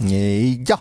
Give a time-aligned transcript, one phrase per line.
[0.00, 0.80] Ja.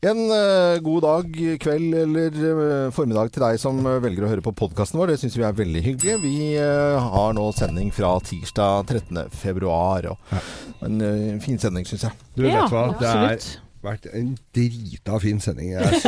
[0.00, 4.44] En eh, god dag, kveld eller eh, formiddag til deg som eh, velger å høre
[4.46, 5.10] på podkasten vår.
[5.10, 6.14] Det syns vi er veldig hyggelig.
[6.22, 9.24] Vi har nå sending fra tirsdag 13.
[9.34, 10.12] februar.
[10.12, 10.36] Og,
[10.86, 11.02] En
[11.42, 12.14] fin sending, syns jeg.
[12.36, 13.67] Du vet Ja, hva, det er absolutt.
[13.84, 15.72] Vært en drita fin sending.
[15.74, 16.00] Jeg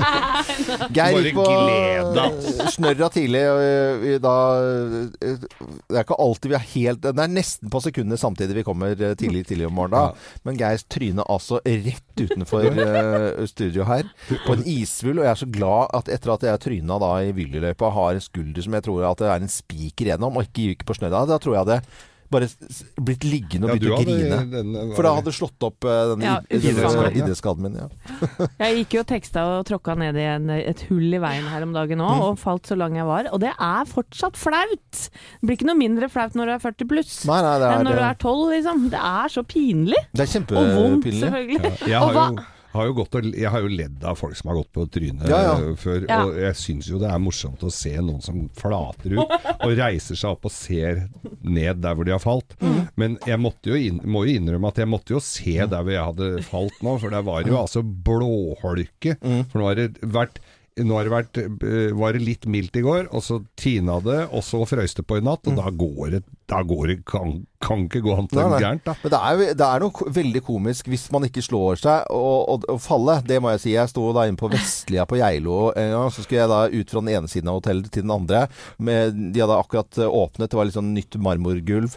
[0.96, 3.42] Geir gikk på gled snørra tidlig.
[3.50, 7.72] Og eh, vi da eh, Det er ikke alltid vi er helt Det er nesten
[7.72, 10.12] på sekundet samtidig vi kommer eh, tidlig tidlig om morgenen.
[10.12, 10.38] da.
[10.46, 14.08] Men Geir tryner altså rett utenfor eh, studio her
[14.46, 15.20] på en isvull.
[15.20, 18.24] Og jeg er så glad at etter at jeg tryna da i Willyløypa, har en
[18.24, 21.24] skulder som jeg tror at det er en spiker gjennom, og ikke gikk på snørra.
[21.28, 21.80] Da tror jeg det
[22.30, 22.46] bare
[23.02, 24.38] blitt liggende og Ja, begynt å grine.
[24.52, 27.74] den- For da hadde slått opp eh, den Ja, idrettsskaden, min.
[27.74, 27.88] Ja.
[28.62, 31.62] Jeg gikk jo og teksta og tråkka ned i en, et hull i veien her
[31.66, 33.28] om dagen òg, og falt så lang jeg var.
[33.34, 35.02] Og det er fortsatt flaut!
[35.40, 37.16] Det blir ikke noe mindre flaut når du er 40 pluss.
[37.30, 38.86] Nei, nei, det enn når du er, er 12, liksom.
[38.94, 40.00] Det er så pinlig.
[40.14, 41.60] det er Og vondt, selvfølgelig.
[41.88, 44.36] Jeg Og har hva- jo, har jo gått og, jeg har jo ledd av folk
[44.38, 45.54] som har gått på trynet Ja, ja.
[45.58, 46.04] eh, før.
[46.06, 46.20] Ja.
[46.26, 49.34] Og jeg syns jo det er morsomt å se noen som flater ut
[49.66, 51.04] og reiser seg opp og ser
[51.42, 52.54] ned der hvor de har falt.
[52.62, 52.78] Mm.
[53.00, 55.92] Men jeg måtte jo inn, må jo innrømme at jeg måtte jo se der hvor
[55.94, 59.16] jeg hadde falt nå, for der var jo altså blåholke.
[59.20, 59.44] Mm.
[59.50, 60.40] For nå har det vært
[60.80, 64.20] nå har det vært, eh, var det litt mildt i går, og så tina det,
[64.32, 67.32] og så frøys det på i natt, og da går det, da går det kan,
[67.62, 68.94] kan ikke gå annet enn gærent, da.
[69.02, 72.66] Men det er, det er noe veldig komisk hvis man ikke slår seg og, og,
[72.74, 73.20] og falle.
[73.26, 73.74] Det må jeg si.
[73.76, 76.10] Jeg sto da inne på Vestlia på Geilo en gang.
[76.14, 78.44] Så skulle jeg da ut fra den ene siden av hotellet til den andre.
[78.82, 80.50] Med, de hadde akkurat eh, åpnet.
[80.50, 81.96] Det var litt sånn nytt marmorgulv.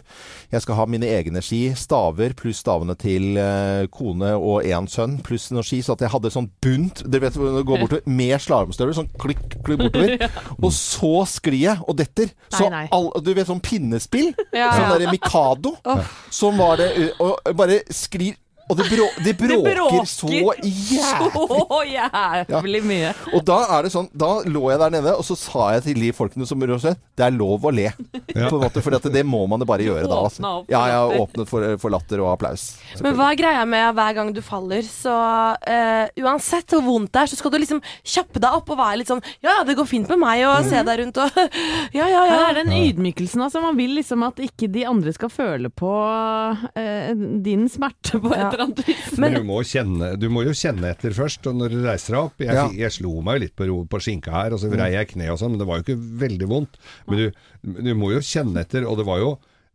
[0.54, 1.62] Jeg skal ha mine egne ski.
[1.78, 5.80] Staver pluss stavene til eh, kone og én sønn pluss noen ski.
[5.84, 8.98] Så at jeg hadde sånn bunt Dere vet hvor det går bortover med slalåmstøvler.
[9.00, 10.28] Sånn klikk, klikk bortover.
[10.64, 12.30] Og så sklir jeg og detter.
[12.52, 14.32] Så all, du vet sånn pinnespill?
[14.52, 15.76] Ja, Sånn derre Mikado.
[16.30, 20.72] Som var det Og bare sklir Og det, brå, det bråker så jævlig.
[21.04, 23.10] Så jævlig mye.
[23.36, 26.00] Og da er det sånn Da lå jeg der nede, og så sa jeg til
[26.00, 27.90] de folkene som seg Det er lov å le.
[28.34, 28.48] Ja.
[28.48, 30.16] På en måte, for det må man bare gjøre da.
[30.26, 30.42] Altså.
[30.72, 32.64] Ja, jeg har åpnet for, for latter og applaus.
[33.04, 37.22] Men hva er greia med hver gang du faller, så uh, uansett hvor vondt det
[37.22, 37.82] er, så skal du liksom
[38.14, 40.80] kjappe deg opp og være litt sånn Ja, det går fint med meg, og se
[40.86, 41.38] deg rundt og
[41.98, 42.40] Ja, ja, Ja, ja.
[42.40, 43.44] det er den ydmykelsen.
[43.44, 43.62] Altså.
[43.64, 47.12] Man vil liksom at ikke de andre skal føle på uh,
[47.44, 48.53] din smerte på et Ja.
[48.54, 49.12] Eller annet vis.
[49.20, 52.20] Men du må, kjenne, du må jo kjenne etter først, og når du reiser deg
[52.22, 52.66] opp Jeg, Ja.
[52.86, 55.34] jeg slo meg jo litt på, ro, på skinka her, og så vrei jeg kneet
[55.34, 56.78] og sånn, men det var jo ikke veldig vondt.
[57.10, 57.44] Men du,
[57.90, 59.34] du må jo kjenne etter, og det var jo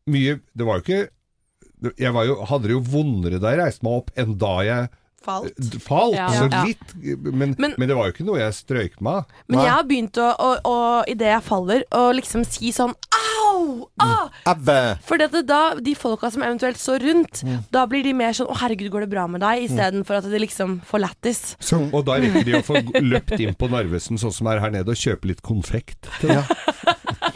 [0.10, 3.86] mye Det var jo ikke Jeg var jo, hadde det jo vondere da jeg reiste
[3.86, 5.52] meg opp, enn da jeg Falt.
[5.84, 6.16] falt.
[6.16, 6.30] Ja.
[6.32, 6.94] Så litt
[7.28, 9.26] men, men, Men- det var jo ikke noe jeg strøyk meg av.
[9.52, 10.76] Men jeg har begynt å, å, å
[11.12, 12.94] idet jeg faller, å liksom si sånn
[13.60, 13.90] au!
[14.00, 14.30] Ah!
[15.06, 17.44] For da, de folka som eventuelt står rundt,
[17.74, 20.40] da blir de mer sånn 'Å, herregud, går det bra med deg?' istedenfor at de
[20.40, 21.42] liksom får lættis.
[21.94, 22.82] Og da rekker de å få
[23.14, 26.08] løpt inn på Narvesen, sånn som er her nede, og kjøpe litt konfekt.
[26.20, 26.44] til deg.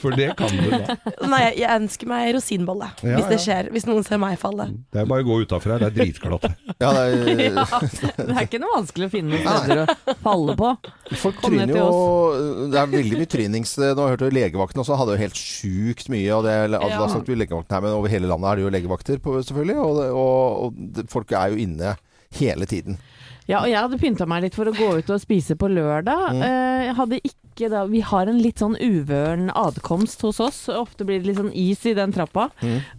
[0.03, 0.97] For det kan du da.
[1.33, 3.43] Nei, jeg, ønsker meg rosinbolle Ja, hvis det ja.
[3.45, 3.69] skjer.
[3.73, 4.67] Hvis noen ser meg falle.
[4.93, 6.47] Det er bare å gå utafor her, det er dritglatt.
[6.49, 6.75] her.
[6.83, 7.65] Ja, det er, Ja,
[8.19, 10.73] det er ikke noe vanskelig å finne noen steder å falle på.
[11.23, 11.87] Folk tryner jo
[12.73, 13.75] Det er veldig mye trynings...
[13.79, 16.29] Nå har jeg hørt legevakten også hadde jo helt sjukt mye.
[16.35, 17.23] Og det, altså, Ja.
[17.23, 19.77] Vi legevakten her, men over hele landet er det jo legevakter, på, selvfølgelig.
[19.79, 21.95] Og, og, og folk er jo inne
[22.37, 22.97] hele tiden.
[23.49, 26.37] Ja, og jeg hadde pynta meg litt for å gå ut og spise på lørdag.
[26.43, 30.61] Eh, hadde ikke da Vi har en litt sånn uvøren adkomst hos oss.
[30.73, 32.47] Ofte blir det litt sånn is i den trappa.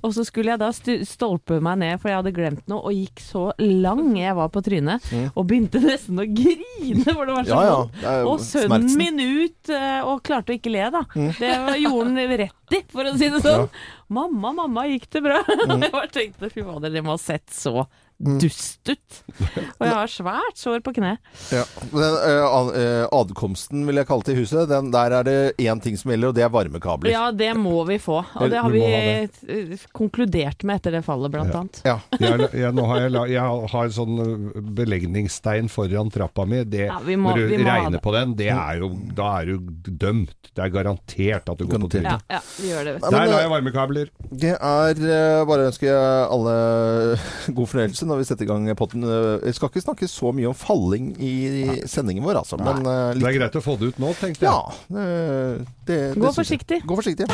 [0.05, 0.69] Og så skulle jeg da
[1.09, 4.63] stolpe meg ned, for jeg hadde glemt noe, og gikk så lang jeg var på
[4.63, 5.09] trynet.
[5.35, 7.65] Og begynte nesten å grine, for det var så Ja,
[8.05, 8.15] ja.
[8.29, 9.01] Og sønnen smertsen.
[9.01, 11.03] min ut eh, og klarte å ikke le, da.
[11.41, 13.67] Det gjorde han rett i, for å si det sånn.
[14.15, 15.43] Mamma, mamma, gikk det bra?
[15.49, 17.89] jeg bare tenkte fy fader, det må ha sett så
[18.19, 19.17] dust ut.
[19.79, 21.17] Og jeg har svært sår på kne.
[21.53, 21.65] Ja.
[21.91, 25.81] Den eh, eh, adkomsten, vil jeg kalle det, til huset, den, der er det én
[25.83, 27.11] ting som gjelder, og det er varmekabler.
[27.13, 28.21] Ja, det må vi få.
[28.39, 31.83] Og det har Vi eh, konkludert med etter det fallet, blant annet.
[31.85, 31.99] Ja.
[32.25, 34.29] Jeg, jeg, nå har jeg, jeg har sånn ø,
[34.79, 36.63] belegningsstein foran trappa mi.
[36.65, 38.03] Det, Ja, vi må- når vi du må regner det.
[38.05, 38.89] på den, det er jo,
[39.19, 40.33] da er du dømt.
[40.55, 42.05] Det er garantert at du går på Garantert.
[42.05, 42.25] Ja, trynet.
[42.31, 42.95] ja, vi gjør det.
[42.95, 43.07] vet du.
[43.07, 44.11] Ja, Der la eh, jeg varmekabler.
[44.31, 46.57] Det er eh, bare å ønske alle
[47.59, 49.05] god fornøyelse når vi setter i gang potten.
[49.45, 51.35] Vi skal ikke snakke så mye om falling i
[51.91, 52.59] sendingen vår, altså.
[52.61, 52.83] Men
[53.17, 53.23] litt...
[53.25, 54.51] Det er greit å få det ut nå, tenkte jeg.
[54.51, 55.07] ja, det,
[55.89, 56.39] det, det Gå jeg.
[56.43, 56.83] forsiktig.
[56.89, 57.31] Gå forsiktig.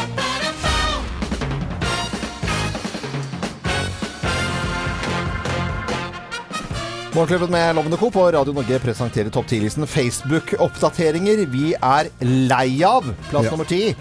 [7.15, 8.11] Morgenklubben med Lovende Co.
[8.11, 13.09] på Radio Norge presenterer topp 10-listen Facebook-oppdateringer vi er lei av.
[13.33, 13.51] Plass Ja.
[13.51, 13.95] nummer ti.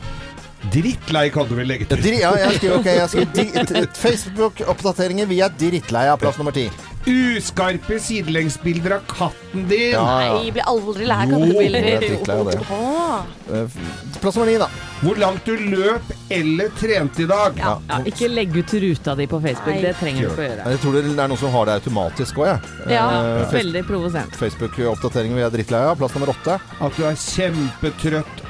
[0.73, 2.01] Drittlei kan du vel legge til.
[2.03, 6.19] Dri ja, jeg skriver, okay, jeg skriver Facebook-oppdateringer vi er drittlei av.
[6.21, 6.67] Plass nummer ti.
[7.09, 9.94] Uskarpe sidelengsbilder av katten din.
[9.95, 10.33] Ja, ja.
[10.35, 11.88] Nei, blir aldri lei av kattebilder.
[11.88, 13.23] er.
[13.56, 13.77] Eh,
[14.19, 14.67] Plass nummer ni, da.
[15.00, 17.56] Hvor langt du løp eller trente i dag.
[17.57, 17.77] Ja.
[17.88, 19.85] Ja, ikke legg ut ruta di på Facebook, Nei.
[19.88, 20.67] det trenger du ikke å gjøre.
[20.75, 22.75] Jeg tror det er noen som har det automatisk òg, jeg.
[22.97, 23.07] Ja.
[23.23, 24.35] Eh, Veldig provoserende.
[24.44, 25.95] Facebook-oppdateringer vi er drittlei av.
[26.03, 26.59] Plass nummer åtte.
[26.83, 28.45] At du er kjempetrøtt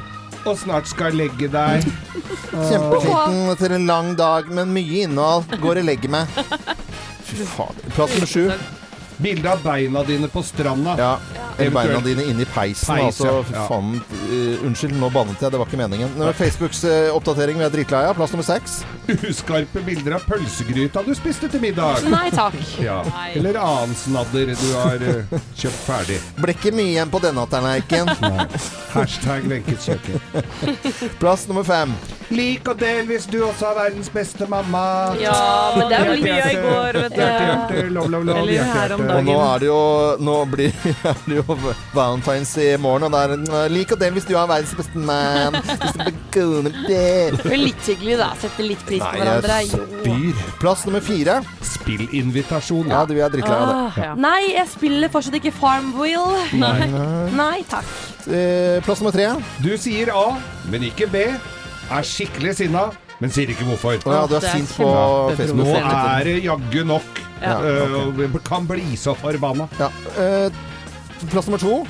[0.50, 1.86] og snart skal legge deg.
[2.50, 5.48] Kjempesliten etter en lang dag, men mye innhold.
[5.62, 6.42] Går og legger meg.
[7.30, 7.82] Fy faen.
[7.96, 8.46] Plass nummer sju.
[9.20, 10.96] Bilde av beina dine på stranda.
[11.00, 11.12] Ja.
[11.60, 12.88] Eller beina dine inn i peisen.
[12.88, 13.66] Peis, altså, ja.
[13.68, 13.98] faen.
[14.30, 15.52] uh, unnskyld, nå bannet jeg.
[15.52, 16.16] Det var ikke meningen.
[16.40, 18.16] Facebooks uh, oppdatering vi er drittlei av.
[18.20, 18.80] Plass nummer seks.
[19.30, 22.04] Uskarpe bilder av pølsegryta du spiste til middag.
[22.12, 22.58] Nei takk.
[22.82, 23.00] Ja.
[23.34, 26.20] Eller annen snadder du har uh, kjøpt ferdig.
[26.40, 28.54] Ble ikke mye igjen på denne tallerkenen.
[28.94, 30.22] Hashtag Wenches kjøkken.
[31.22, 31.94] Plass nummer fem.
[32.30, 34.84] Lik og del hvis du også har verdens beste mamma.
[35.18, 35.38] Ja,
[35.76, 37.22] men det er gjorde jeg i går, vet du.
[37.24, 38.44] Hjerte, hjerte, love, love, love.
[38.44, 39.18] Eller her om dagen.
[39.18, 39.80] Og nå er det jo
[40.30, 40.70] Nå blir
[41.12, 41.58] er det jo
[41.96, 45.02] Valentine's i morgen, og det er eh, lik og del hvis du har verdens beste
[45.10, 45.58] man.
[47.50, 48.30] Litt hyggelig, da.
[48.40, 49.58] Setter litt pris Nei, hverandre.
[49.60, 50.42] jeg spyr.
[50.62, 51.38] Plass nummer fire.
[51.66, 52.90] Spillinvitasjon.
[52.92, 54.04] Ja, du er drittlei av det.
[54.04, 54.16] Ja.
[54.20, 56.44] Nei, jeg spiller fortsatt ikke Farmville.
[56.60, 56.90] Nei.
[57.36, 57.90] Nei takk.
[58.28, 59.30] Eh, Plass nummer tre.
[59.64, 60.26] Du sier A,
[60.72, 61.26] men ikke B.
[61.90, 63.98] Er skikkelig sinna, men sier ikke hvorfor.
[64.04, 64.90] Ja, du er er sint på
[65.40, 65.66] Facebook.
[65.66, 67.24] Nå er det jaggu nok.
[67.40, 67.56] Ja.
[67.64, 68.42] Uh, okay.
[68.44, 69.70] kan bli så forbanna.
[69.80, 69.88] Ja.
[70.20, 70.52] Uh,
[71.32, 71.82] Plass nummer to.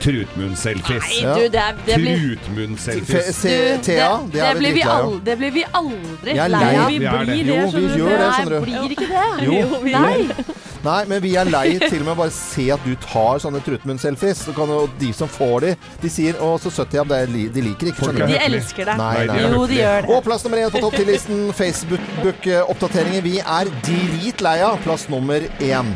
[0.00, 1.04] Trutmunn-selfies.
[1.22, 3.40] Nei, du, det, er, det blir Trutmunn-selfies.
[3.84, 5.04] Thea, det, det er vi blir vi av.
[5.04, 6.76] al- det blir vi aldri lei lei.
[6.76, 6.88] av.
[6.88, 7.12] Vi Vi det.
[7.26, 8.08] blir det, Jo, skjønner du.
[8.18, 8.60] Nei, du.
[8.64, 9.28] blir ikke det.
[9.46, 9.80] Jo.
[9.84, 10.56] vi Nei.
[10.82, 14.44] Nei, men vi er lei til og med bare se at du tar sånne Trutmunn-selfies.
[14.46, 17.08] Så og de som får de, de sier 'Å, så søtt jeg er'.
[17.10, 18.32] Det li- De liker ikke, skjønner du.
[18.32, 18.96] De elsker deg.
[18.96, 19.40] Nei, nei.
[19.52, 20.10] Jo, de gjør det.
[20.16, 21.52] Og plass nummer én på topp 10-listen.
[21.52, 23.22] Facebook-oppdateringer.
[23.22, 25.92] Vi er dritlei av plass nummer én.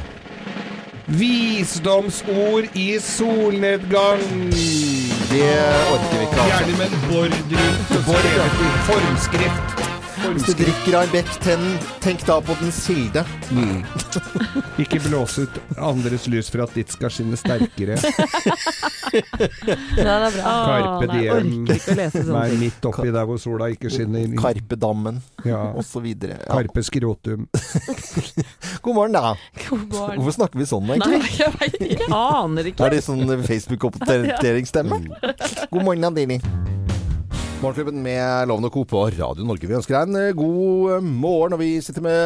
[1.06, 4.21] Visdomsord i solnedgang.
[5.31, 5.55] Det
[5.93, 6.41] orker vi ikke.
[6.41, 6.65] altså.
[6.65, 8.05] Gjerne med en bord rundt.
[8.87, 9.74] Formskrift.
[10.25, 11.65] Hvis du drikker av en bekk, tenn,
[12.03, 13.23] tenk da på dens kilde.
[14.81, 17.99] Ikke blås ut andres lys for at ditt skal skinne sterkere.
[18.00, 19.21] Nei,
[19.94, 20.43] det er bra.
[20.49, 21.53] Åh, nei, jeg diem.
[21.62, 22.62] orker ikke å lese sånne Vær ting.
[22.65, 24.25] midt oppi der hvor sola ikke skinner.
[24.26, 24.35] inn.
[24.41, 25.61] Karpedammen Ja.
[25.79, 26.09] osv.
[26.09, 26.38] Ja.
[26.49, 27.47] Karpe skrotum.
[28.85, 29.35] God morgen, da.
[29.69, 30.19] God morgen.
[30.19, 31.38] Hvorfor snakker vi sånn, Nei, egentlig?
[31.38, 32.09] Jeg vet ikke.
[32.09, 32.85] jeg aner ikke.
[32.88, 35.03] Er det sånn Facebook-oppdateringsstemme?
[35.75, 36.41] God morgen, Adini.
[37.65, 38.83] Morgenklubben med Loven og Co.
[38.85, 39.65] på Radio Norge.
[39.65, 41.55] Vi ønsker deg en eh, god eh, morgen.
[41.57, 42.19] Og vi sitter med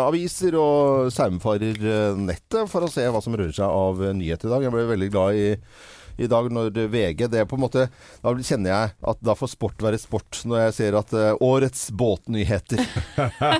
[0.00, 4.48] aviser og saumfarer eh, nettet for å se hva som rører seg av nyhet i
[4.48, 4.64] dag.
[4.64, 5.50] Jeg ble veldig glad i
[6.18, 7.88] i dag når VG det er på en måte,
[8.22, 11.88] Da kjenner jeg at da får sport være sport, når jeg ser at uh, årets
[11.94, 12.82] båtnyheter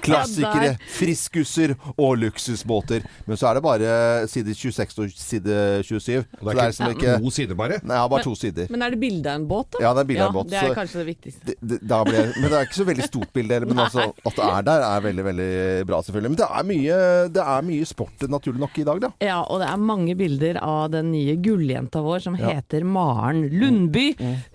[0.05, 3.05] Klassikere, friskuser og luksusbåter.
[3.27, 3.93] Men så er det bare
[4.31, 6.19] side 26 og side 27.
[6.19, 7.79] Og Så det er liksom ikke ikke to sider bare.
[7.87, 8.69] Nei, bare to sider.
[8.73, 9.83] Men er det bilde av en båt, da?
[9.85, 10.51] Ja, det er bilde av en båt.
[10.53, 11.47] Det er så kanskje det viktigste.
[11.49, 13.61] det, det, da ble, men det er ikke så veldig stort bilde.
[13.69, 15.51] Men altså, at det er der, er veldig veldig
[15.91, 16.35] bra, selvfølgelig.
[16.35, 16.99] Men det er mye,
[17.39, 19.13] det er mye sport, naturlig nok, i dag, da.
[19.25, 22.48] Ja, og det er mange bilder av den nye gulljenta vår som Ja.
[22.49, 24.09] Heter Maren Lundby.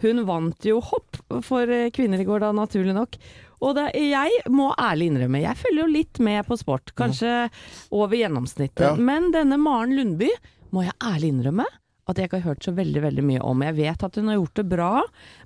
[0.03, 3.17] Hun vant jo hopp for eh, kvinner i går, da, naturlig nok.
[3.63, 6.91] Og det, jeg må ærlig innrømme, jeg følger jo litt med på sport.
[6.99, 7.45] Kanskje
[7.95, 8.99] over gjennomsnittet.
[8.99, 10.27] Men denne Maren Lundby
[10.73, 11.69] må jeg ærlig innrømme
[12.07, 13.61] at jeg ikke har hørt så veldig veldig mye om.
[13.63, 14.89] Jeg vet at hun har gjort det bra,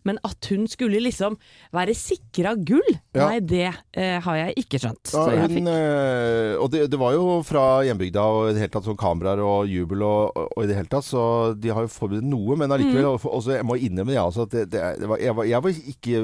[0.09, 1.35] men at hun skulle liksom
[1.75, 3.27] være sikra gull, Ja.
[3.29, 5.11] nei det eh, har jeg ikke skjønt.
[5.13, 8.53] Ja, Så jeg hun, fikk eh, og det, det var jo fra hjembygda og i
[8.55, 11.21] det hele tatt sånn kameraer og jubel og, og i det hele tatt, så
[11.57, 12.57] de har jo forberedt noe.
[12.57, 13.13] Men allikevel, Mm.
[13.13, 15.61] og også, jeg må innrømme det, altså, at det, det, det var, jeg, var, jeg
[15.63, 16.23] var ikke,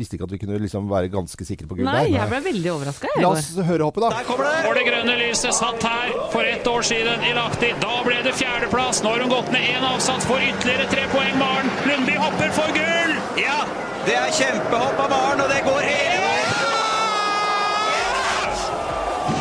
[0.00, 2.16] visste ikke at vi kunne liksom være ganske sikre på gull Nei, der.
[2.22, 3.22] jeg ble veldig overraska, jeg.
[3.26, 4.24] La oss høre hoppet, da.
[4.70, 7.72] Og det grønne lyset satt her for ett år siden i Lahti.
[7.84, 9.02] Da ble det fjerdeplass.
[9.04, 11.38] Nå har hun gått ned én avsatt for ytterligere tre poeng.
[11.38, 13.12] Maren Lundby hopper for gull!
[13.46, 13.60] Ja,
[14.06, 16.52] det er kjempehopp av Maren, og det går hele veien.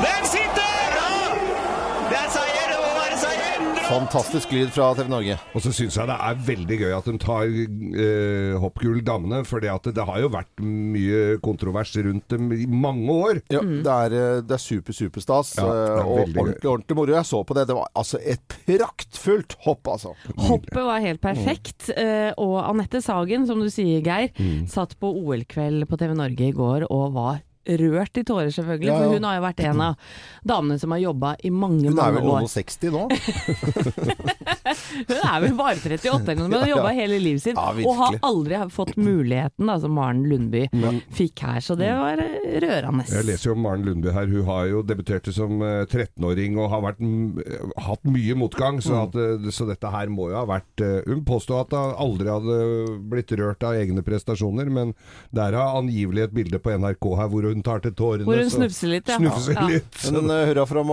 [0.06, 0.98] Den sitter!
[2.10, 3.64] Det er seier, det må være seier.
[3.84, 5.36] Fantastisk lyd fra TV Norge.
[5.54, 9.60] Og så syns jeg det er veldig gøy at de tar eh, hoppgull damene, for
[9.64, 9.74] det,
[10.08, 13.42] har jo vært mye kontrovers rundt dem i mange år.
[13.54, 15.54] Ja, det, er, eh, det er super, superstas.
[15.60, 16.40] Ja, eh, og gøy.
[16.40, 17.16] ordentlig, ordentlig moro.
[17.18, 17.68] Jeg så på det.
[17.70, 20.16] Det var altså et praktfullt hopp, altså.
[20.48, 21.90] Hoppet var helt perfekt.
[21.92, 22.40] Mm.
[22.42, 24.66] Og Anette Sagen, som du sier, Geir, Mm.
[24.68, 28.90] satt på OL-kveld på TV Norge i går og var rørt i tårer, selvfølgelig.
[28.90, 29.04] Ja, ja.
[29.08, 29.96] For hun har jo vært en av
[30.44, 31.94] damene som har jobba i mange, år.
[31.94, 33.04] Hun er mange vel og 60 nå?
[35.04, 36.98] Hun er vel bare 38 eller noe, men har jobba ja.
[37.04, 37.58] hele livet sitt.
[37.58, 40.64] Ja, og har aldri fått muligheten da, som Maren Lundby
[41.18, 41.60] fikk her.
[41.64, 43.06] Så det var eh, rørende.
[43.10, 44.30] Jeg leser jo om Maren Lundby her.
[44.32, 47.04] Hun har jo debuterte som eh, 13-åring og har vært,
[47.88, 48.82] hatt mye motgang.
[48.84, 49.00] Så, Mm.
[49.08, 52.30] at, eh, så dette her må jo ha vært eh, Hun påstod at hun aldri
[52.30, 52.58] hadde
[53.10, 54.92] blitt rørt av egne prestasjoner, men
[55.34, 58.24] der har angivelig et bilde på NRK her hvor hun tar til tårene.
[58.26, 59.18] Hvor hun så- snufser litt, ja.
[59.20, 59.68] Snufser Ja.
[59.68, 60.00] litt.
[60.06, 60.12] Ja.
[60.12, 60.84] Men uh, hurra fra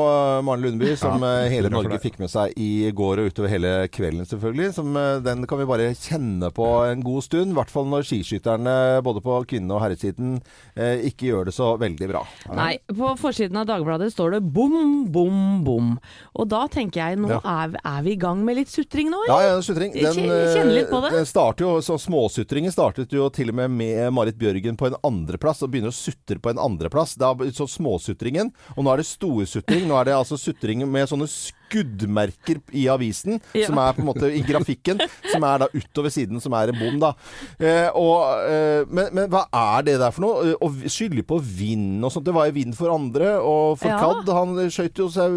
[0.42, 3.88] Maren Lundby, som Ja, eh, hele Norge fikk med seg i går og utover hele
[3.88, 4.74] kvelden, selvfølgelig.
[4.74, 7.52] Som, uh, den kan vi bare kjenne på en god stund.
[7.52, 10.42] I hvert fall når skiskytterne både på kvinne- og herresiden
[10.76, 12.26] eh, ikke gjør det så veldig bra.
[12.54, 15.98] Nei, på forsiden av Dagbladet står det bom, bom, bom.
[16.34, 17.40] Og da tenker jeg, nå Ja.
[17.44, 19.54] er, er vi i gang med litt sutring nå, eller?
[19.56, 19.92] ja, sutring.
[19.94, 21.12] Den, kjenner litt på det.
[21.12, 24.96] Den starter jo, så Småsutringen startet jo til og med med Marit Bjørgen på en
[25.06, 27.16] andreplass, og begynner å sutre på en andreplass.
[27.20, 28.52] Da, så småsutringen.
[28.76, 29.86] Og nå er det storsutring.
[29.88, 31.28] Nå er det altså sutring med sånne
[31.70, 33.66] skuddmerker i avisen, Ja.
[33.66, 35.00] som er på en måte i grafikken,
[35.30, 37.12] som er da utover siden, som er en bom, da.
[37.60, 40.50] Eh, og, eh, men, men hva er det der for noe?
[40.50, 42.24] Eh, Å skylde på vind og sånt.
[42.26, 43.98] Det var jo vind for andre, og for Ja.
[44.00, 45.30] Kadd, han skøyt jo seg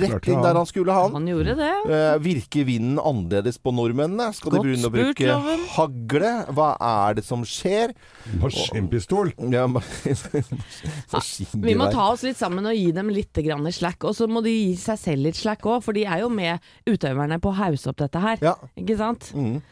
[0.00, 1.12] rett inn der han skulle, han.
[1.12, 1.70] Han gjorde det.
[1.90, 4.32] Eh, virker vinden annerledes på nordmennene?
[4.34, 5.64] Skal de begynne å bruke Loven.
[5.76, 6.32] hagle?
[6.54, 7.92] Hva er det som skjer?
[8.40, 9.32] Maskinpistol.
[9.52, 9.82] Ja, ma-
[11.54, 14.04] Vi må ta oss litt sammen og gi dem litt grann slack.
[14.08, 16.62] Og så må de gi seg selv litt slack òg, for de er jo med
[16.86, 18.42] utøverne på å hause opp dette her.
[18.44, 18.54] Ja.
[18.78, 19.30] Ikke sant?
[19.34, 19.62] Mm.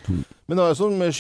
[0.53, 1.13] Men det er jo med.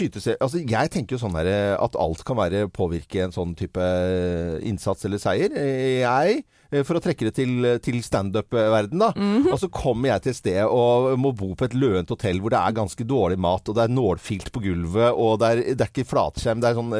[0.42, 3.80] Altså, jeg tenker jo sånn der, eh, at alt kan være påvirke en sånn type
[3.80, 5.54] eh, innsats eller seier.
[5.56, 6.42] Eh, Jeg,
[6.88, 9.10] for å trekke det til, til standup-verden, da.
[9.52, 12.54] Og så kommer jeg til et sted og må bo på et løent hotell hvor
[12.54, 15.84] det er ganske dårlig mat, og det er nålfilt på gulvet, og det er, det
[15.84, 16.94] er ikke flatskjerm, det er sånn,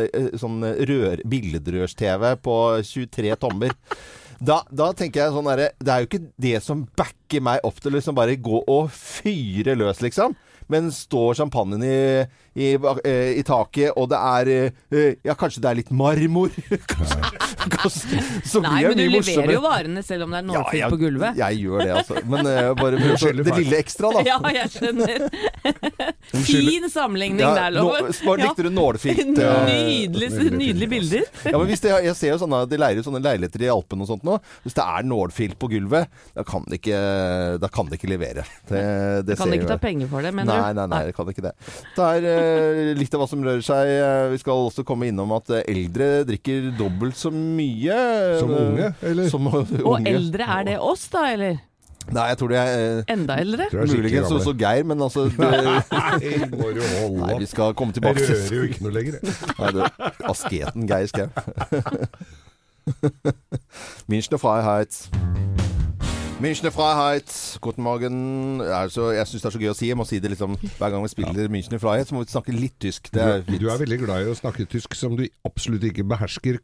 [0.44, 3.72] sånn billedrørs-TV på 23 tommer.
[4.42, 7.76] Da, da tenker jeg sånn derre Det er jo ikke det som backer meg opp
[7.82, 10.34] til liksom bare gå og fyre løs, liksom.
[10.72, 12.72] Men står champagnen i, i,
[13.04, 14.50] eh, i taket, og det er
[14.92, 16.50] eh, Ja, kanskje det er litt marmor?
[17.62, 19.52] Kanskje- så blir Nei, men du leverer morsomme.
[19.54, 21.36] jo varene selv om det er nålfylt ja, på gulvet.
[21.38, 22.16] Jeg gjør det, altså.
[22.26, 24.22] Men uh, bare for det lille ekstra, da.
[24.32, 25.24] Ja, jeg skjønner.
[26.48, 28.08] Fin sammenligning Ja, der, Loven.
[28.08, 31.24] nå- bare likte du nålfilt, eh, Nydelig, nydelige bilder.
[31.46, 34.04] Ja, men hvis det, Jeg ser jo sånne, De leier jo sånne leiligheter i Alpene
[34.06, 34.38] og sånt nå.
[34.66, 36.98] Hvis det er nålfilt på gulvet, da kan det ikke,
[37.62, 38.44] da kan det ikke levere.
[38.68, 38.82] Det,
[39.28, 40.80] det Kan ser de ikke ta penger for det, mener Nei, du?
[40.82, 41.54] nei, nei, det kan ikke det.
[41.96, 42.28] Det er
[42.98, 43.88] litt av hva som rører seg.
[43.96, 47.98] Eh, Vi skal også komme innom at eh, eldre drikker dobbelt så mye.
[48.40, 49.28] Som eh, unge, eller?
[49.32, 49.82] Som unge.
[49.82, 51.60] Og eldre, er det oss da, eller?
[52.12, 53.68] Nei, jeg tror det er eh, Enda eldre?
[53.70, 55.50] Jeg muligens også Geir, men altså det,
[57.14, 59.20] Nei, vi skal komme tilbake til rører jo ikke noe lenger.
[59.20, 59.36] jeg.
[59.60, 59.90] Nei, det,
[60.32, 61.28] asketen Geir Skau.
[64.10, 64.98] Münchner Freiheit.
[66.42, 67.30] Münchner Freiheit.
[67.62, 68.60] Guten Morgen.
[68.66, 69.86] Altså, jeg syns det er så gøy å si.
[69.92, 72.54] Jeg må si det liksom hver gang vi spiller Münchner Freiheit, så må vi snakke
[72.56, 73.12] litt tysk.
[73.14, 76.02] Det er, Du, du er veldig glad i å snakke tysk som du absolutt ikke
[76.10, 76.58] behersker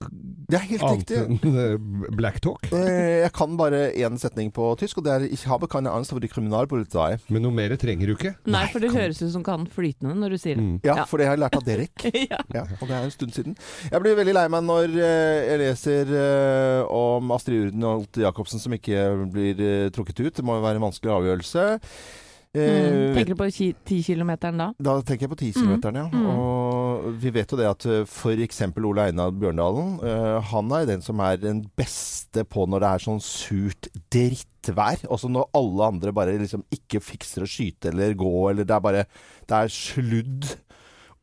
[0.49, 1.21] det er helt annet riktig.
[1.45, 2.67] enn eh, black talk.
[2.75, 6.11] Eh, Jeg kan bare én setning på tysk, og det er 'Ich habe keine Angst
[6.11, 7.21] for die Kriminalpolizei'.
[7.31, 8.35] Men noe mer trenger du ikke.
[8.47, 10.65] Nei, for det høres ut som kan flytende når du sier det.
[10.65, 10.81] Mm.
[10.83, 11.05] Ja, Ja.
[11.05, 11.95] for det har jeg lært av Derek.
[12.29, 12.39] Ja.
[12.53, 13.57] Ja, og det er en stund siden.
[13.93, 19.31] Jeg blir veldig lei meg når eh, jeg leser om Astrid Urdenholt Jacobsen som ikke
[19.31, 20.35] blir eh, trukket ut.
[20.41, 21.69] Det må jo være en vanskelig avgjørelse.
[21.75, 22.17] Eh,
[22.59, 23.15] Mm.
[23.15, 24.67] Tenker du på ki- 10-kilometeren da?
[24.81, 26.07] Da tenker jeg på 10 km, ja.
[26.09, 26.27] Mm.
[26.33, 28.63] Og vi vet jo det at f.eks.
[28.81, 33.05] Ole Einar Bjørndalen, eh, han er den som er den beste på når det er
[33.05, 35.05] sånn surt drittvær.
[35.13, 38.81] Også når alle andre bare liksom ikke fikser å skyte eller gå, eller det er
[38.89, 39.05] bare
[39.49, 40.49] Det er sludd.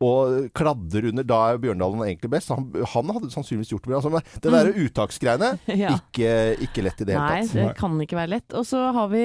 [0.03, 1.23] Og kladder under.
[1.23, 2.49] Da er Bjørndalen egentlig best.
[2.51, 3.99] Han, han hadde sannsynligvis gjort det bra.
[4.01, 5.51] Altså, det derre uttaksgreiene,
[5.85, 5.93] Ja.
[5.95, 6.31] ikke,
[6.67, 7.55] ikke lett i det hele tatt.
[7.55, 8.55] Nei, det kan ikke være lett.
[8.59, 9.23] Og så har vi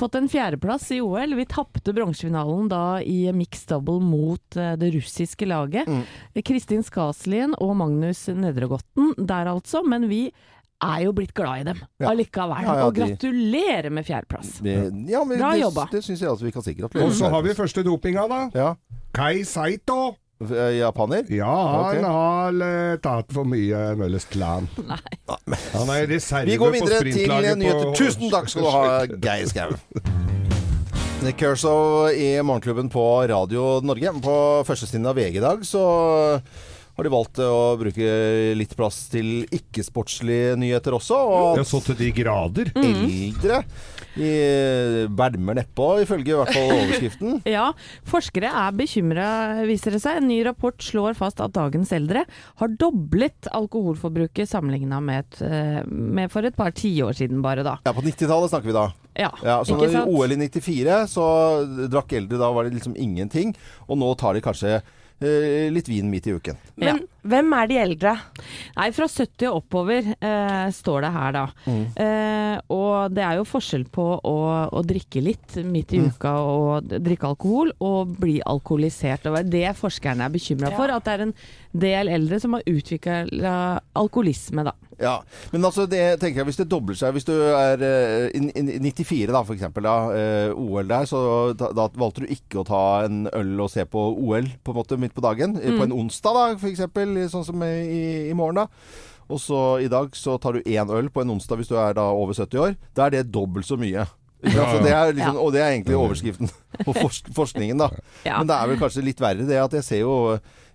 [0.00, 1.36] fått en fjerdeplass i OL.
[1.38, 5.86] Vi tapte bronsefinalen da i mixed double mot eh, det russiske laget.
[5.86, 6.02] Mm.
[6.42, 10.24] Kristin Skaslien og Magnus Nedregotten der altså, men vi
[10.82, 12.10] er jo blitt glad i dem Ja.
[12.10, 12.62] allikevel.
[12.64, 14.60] Ja, ja, og gratulerer med fjerdeplass.
[14.64, 15.88] Ja, men Bra det, jobba.
[15.92, 16.74] det syns jeg altså vi kan si.
[16.74, 17.06] Gratulerer.
[17.06, 18.40] Og så har vi første dopinga, da.
[18.54, 18.74] ja.
[19.14, 20.16] Kai Saito.
[20.40, 21.26] Eh, Japaner?
[21.28, 24.70] Ja, han han har eh, tatt for mye Møllers Klan.
[24.88, 25.58] Nei.
[25.74, 27.84] Han er reserve Vi går på videre til nyheter.
[27.90, 29.76] på- Tusen takk skal du ha, Geir Skau.
[31.36, 34.12] Kershaw i Morgenklubben på Radio Norge.
[34.24, 35.82] På førstesiden av VG i dag så
[37.00, 38.08] har de valgt å bruke
[38.60, 41.16] litt plass til ikke-sportslige nyheter også.
[41.16, 42.68] Og Ja, så til de grader.
[42.76, 43.62] eldre
[44.20, 47.38] de bælmer nedpå, ifølge i hvert fall overskriften.
[47.56, 47.70] Ja,
[48.10, 49.28] forskere er bekymra,
[49.68, 50.20] viser det seg.
[50.20, 52.26] En ny rapport slår fast at dagens eldre
[52.60, 57.78] har doblet alkoholforbruket sammenligna med, eh, med for et par tiår siden bare, da.
[57.86, 58.86] Ja, på 90-tallet snakker vi da.
[59.16, 60.10] Ja, Ja, så ikke sant?
[60.10, 61.26] I OL i 94 så
[61.90, 63.54] drakk eldre, da var det liksom ingenting.
[63.88, 66.56] Og nå tar de kanskje eh, litt vin midt i uken.
[66.80, 68.12] Men hvem er de eldre?
[68.76, 71.44] Nei, fra 70 og oppover eh, står det her, da.
[71.66, 71.82] Mm.
[72.04, 74.36] Eh, og det er jo forskjell på å,
[74.72, 76.10] å drikke litt midt i Mm.
[76.14, 79.26] uka og drikke alkohol, og bli alkoholisert.
[79.28, 80.76] Og det er det forskerne er bekymra Ja.
[80.76, 80.90] for.
[80.90, 81.34] At det er en
[81.76, 84.72] del eldre som har utvikla alkoholisme, da.
[85.00, 85.22] Ja,
[85.52, 88.80] Men altså, det tenker jeg hvis det dobler seg Hvis du er eh, i, i
[88.92, 91.20] 94 da, for eksempel, da, eh, OL der, så
[91.56, 94.76] da, da valgte du ikke å ta en øl og se på OL på en
[94.76, 95.56] måte midt på dagen.
[95.56, 95.78] Mm.
[95.80, 98.66] På en onsdag, da, for eksempel, sånn som i, i morgen, da.
[99.30, 101.94] Og så i dag så tar du én øl på en onsdag hvis du er
[101.94, 102.74] da over 70 år.
[102.96, 104.06] Da er det dobbelt så mye.
[104.40, 104.84] Ja, sant?
[104.86, 106.50] Det er liksom, Og det er egentlig overskriften
[106.86, 107.90] på forsk forskningen, da.
[108.24, 108.40] Ja.
[108.40, 110.14] Men det er vel kanskje litt verre det at jeg ser jo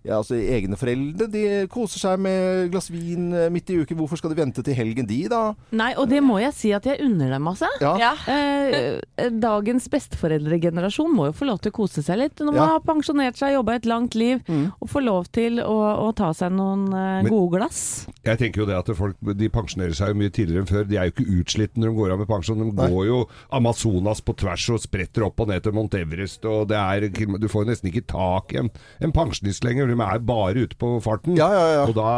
[0.05, 1.43] ja, altså Egne foreldre de
[1.73, 3.97] koser seg med glass vin eh, midt i uken.
[3.97, 5.53] Hvorfor skal de vente til helgen, de, da?
[5.75, 7.69] Nei, og det må jeg si at jeg unner dem, altså.
[7.81, 7.95] Ja.
[8.01, 8.11] Ja.
[8.29, 12.61] Eh, eh, dagens besteforeldregenerasjon må jo få lov til å kose seg litt når man
[12.61, 12.67] Ja.
[12.75, 14.41] har pensjonert seg, jobba et langt liv,
[14.79, 18.07] og får lov til å, å ta seg noen eh, Men- gode glass.
[18.25, 20.87] Jeg tenker jo det at folk de pensjonerer seg jo mye tidligere enn før.
[20.89, 22.57] De er jo ikke utslitt når de går av med pensjon.
[22.61, 22.89] De Nei.
[22.91, 23.19] går jo
[23.53, 26.45] Amazonas på tvers og spretter opp og ned til Mount Everest.
[26.49, 28.69] Og det er, du får jo nesten ikke tak i en,
[29.01, 29.94] en pensjonist lenger.
[29.95, 31.35] De er bare ute på farten.
[31.37, 31.83] Ja, ja, ja.
[31.87, 32.09] Og da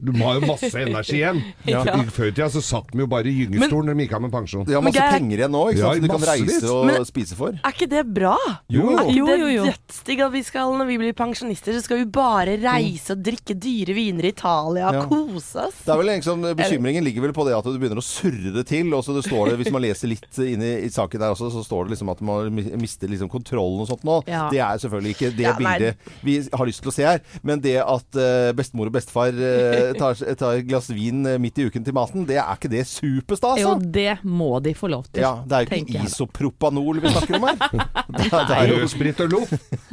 [0.00, 1.42] Du har jo masse energi igjen.
[1.70, 1.82] Ja.
[1.84, 4.22] I Før i tida så satt de jo bare i gyngestolen når de gikk av
[4.24, 4.64] med pensjon.
[4.66, 6.00] De har masse Geir- penger igjen nå, ikke Ja, sant?
[6.00, 7.54] så de kan reise og Men- spise for.
[7.60, 8.34] Er ikke det bra?
[8.72, 8.88] Jo.
[8.96, 9.64] Er ikke Jo, jo, jo.
[9.68, 13.22] det dødsdigg at vi skal, når vi blir pensjonister, så skal vi bare reise og
[13.22, 15.04] drikke dyre viner i Italia og Ja.
[15.06, 15.78] kose oss?
[15.84, 18.66] Det er vel liksom, Bekymringen ligger vel på det at du begynner å surre det
[18.66, 18.92] til.
[18.94, 21.50] og så det står det, Hvis man leser litt inn i, i saken der også,
[21.52, 24.22] så står det liksom at man mister liksom kontrollen og sånt nå.
[24.26, 24.48] Ja.
[24.50, 27.20] Det er selvfølgelig ikke det Ja, bildet vi har lyst til å se her.
[27.46, 31.66] Men det at eh, bestemor og bestefar eh, tar, tar glass vin eh, midt i
[31.70, 33.60] uken til maten, det er ikke det superstas?
[33.62, 33.90] Jo, Altså?
[33.94, 35.22] det må de få lov til.
[35.24, 37.58] Ja, det er jo ikke isopropanol vi snakker om her.
[38.10, 39.38] Det, er- det er jo sprit og lo.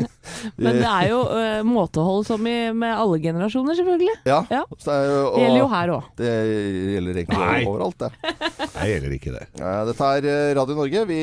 [0.62, 4.16] Men det er jo uh, måtehold som i, med alle generasjoner, selvfølgelig.
[4.28, 4.40] Ja.
[4.52, 4.64] Ja.
[4.82, 6.08] Så det, er og, Det gjelder jo her òg.
[6.20, 6.32] Det
[6.96, 7.62] gjelder egentlig Nei.
[7.70, 8.34] overalt, det.
[8.74, 9.44] Nei, gjelder ikke det.
[9.62, 10.28] Ja, dette er
[10.58, 11.04] Radio Norge.
[11.10, 11.20] Vi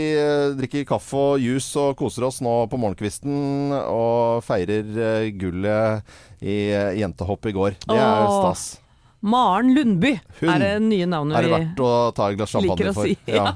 [0.61, 3.74] drikker kaffe og juice og koser oss nå på morgenkvisten.
[3.74, 6.03] Og feirer eh, gullet
[6.43, 7.77] i eh, jentehopp i går.
[7.87, 8.40] Det er Åh.
[8.43, 8.81] stas.
[9.25, 12.75] Maren Lundby Hun er det nye navnet Er det verdt å ta et glass champagne
[12.77, 13.09] liker å for?
[13.09, 13.55] si, Ja.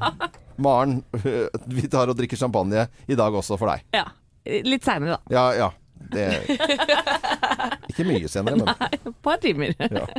[0.65, 1.03] Maren,
[1.77, 3.85] vi tar og drikker champagne i dag også for deg.
[3.95, 4.07] Ja.
[4.65, 5.35] Litt seinere, da.
[5.37, 5.69] Ja, ja.
[6.09, 6.25] Det
[7.93, 9.75] Ikke mye senere, men Et par timer.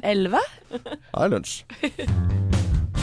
[0.06, 0.44] Elleve?
[0.70, 1.64] det er lunsj.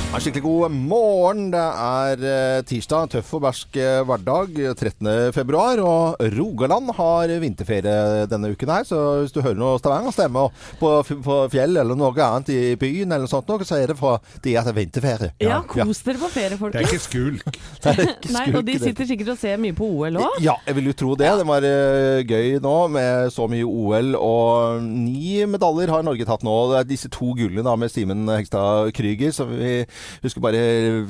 [0.07, 1.49] Ja, skikkelig god morgen.
[1.53, 5.09] Det er eh, tirsdag, tøff og bersk eh, hverdag, 13.
[5.35, 5.81] februar.
[5.85, 10.45] Og Rogaland har vinterferie denne uken her, så hvis du hører noe Stavanger-stemme
[10.81, 10.93] på,
[11.27, 14.55] på fjell eller noe annet i byen, eller sånt, noe, så er det for det
[14.57, 15.33] at det er vinterferie.
[15.43, 17.61] Ja, kos dere på ferie, Det er ikke skulk.
[17.83, 20.39] Det er ikke Nei, og de sitter sikkert og ser mye på OL òg.
[20.43, 21.29] Ja, jeg vil jo tro det.
[21.43, 24.15] Det var eh, gøy nå med så mye OL.
[24.17, 26.57] Og ni medaljer har Norge tatt nå.
[26.73, 29.83] Det er disse to gullene da med Simen Hegstad Krüger, som vi
[30.25, 30.63] husker bare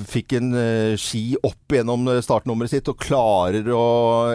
[0.09, 3.83] fikk en eh, ski opp gjennom startnummeret sitt og klarer å,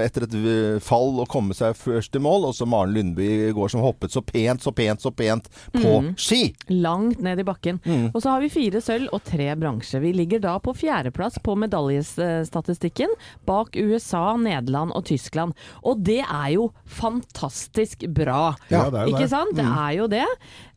[0.01, 2.49] etter et eh, fall å komme seg først i mål.
[2.49, 5.95] Og så Maren Lundby i går som hoppet så pent, så pent, så pent på
[6.19, 6.41] ski.
[6.71, 7.79] Langt ned i bakken.
[7.85, 8.09] Mm.
[8.13, 10.01] Og så har vi fire sølv og tre bransje.
[10.03, 13.11] Vi ligger da på fjerdeplass på medaljestatistikken,
[13.47, 15.55] bak USA, Nederland og Tyskland.
[15.85, 18.53] Og det er jo fantastisk bra.
[18.71, 19.31] Ja, det er jo Ikke det.
[19.33, 19.55] sant?
[19.57, 20.25] Det er jo det.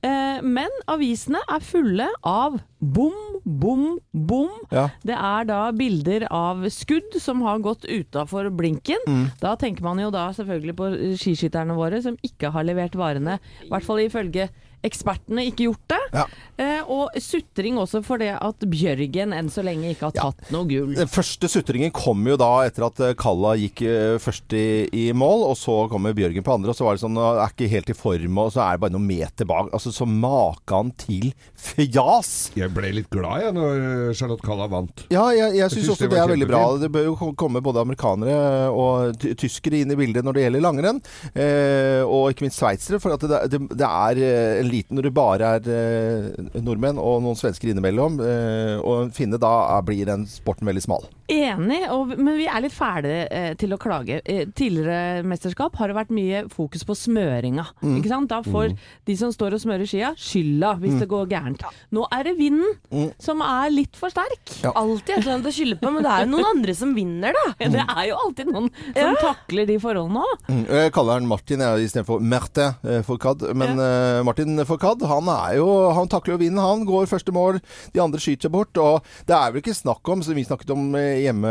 [0.04, 2.58] Eh, Men avisene er fulle av
[2.92, 4.50] bom, bom, bom.
[4.74, 4.88] Ja.
[5.06, 9.00] Det er da bilder av skudd som har gått utafor blinken.
[9.08, 9.24] Mm.
[9.40, 13.38] Da tenker man jo da selvfølgelig på skiskytterne våre som ikke har levert varene.
[13.64, 14.48] I hvert fall ifølge
[14.84, 16.00] ekspertene ikke gjort det.
[16.14, 16.24] Ja.
[16.60, 20.28] Eh, og sutring også for det at Bjørgen enn så lenge ikke har Ja.
[20.30, 20.92] tatt noe gull.
[20.94, 25.06] Den første sutringen kom jo da etter at eh, Kalla gikk eh, først i, i
[25.16, 27.90] mål, og så kommer Bjørgen på andre, og så var det sånn Er ikke helt
[27.90, 29.72] i form, og så er det bare noen meter bak.
[29.74, 32.52] Altså, så maken til fjas!
[32.58, 35.04] Jeg ble litt glad jeg når Charlotte Kalla vant.
[35.12, 36.62] Ja, jeg, jeg syns synes også det det er veldig bra.
[36.80, 41.00] Det bør jo komme både amerikanere og tyskere inn i bildet når det gjelder langrenn.
[41.34, 45.08] Eh, og ikke minst sveitsere, for at det, det, det er eh, en liten når
[45.08, 48.20] det bare er eh, nordmenn og noen svensker innimellom.
[48.20, 51.08] Eh, og finne da blir den sporten veldig smal.
[51.32, 54.18] Enig, og, men vi er litt fæle eh, til å klage.
[54.28, 57.64] Eh, tidligere mesterskap har det vært mye fokus på smøringa.
[57.80, 57.94] Mm.
[58.00, 58.28] Ikke sant?
[58.28, 58.74] Da får
[59.08, 61.64] de som står og smører skia, skylda hvis det går gærent.
[61.96, 63.08] Nå er det vinden Mm.
[63.18, 64.52] som er litt for sterk.
[64.62, 64.70] Ja.
[64.76, 67.34] Alltid et eller annet å skylde på, men det er jo noen andre som vinner,
[67.34, 67.44] da.
[67.72, 70.44] Det er jo alltid noen som takler de forholdene òg.
[70.50, 73.50] Mm, Jeg kaller han Martin istedenfor Merte eh, Fourcade.
[73.56, 76.84] Men eh, Martin Fourcade, han er jo Han takler jo vinden, han.
[76.86, 77.58] Går første mål,
[77.94, 78.76] de andre skyter seg bort.
[78.78, 81.50] Og det er vel ikke snakk om, som vi snakket om eh, hjemme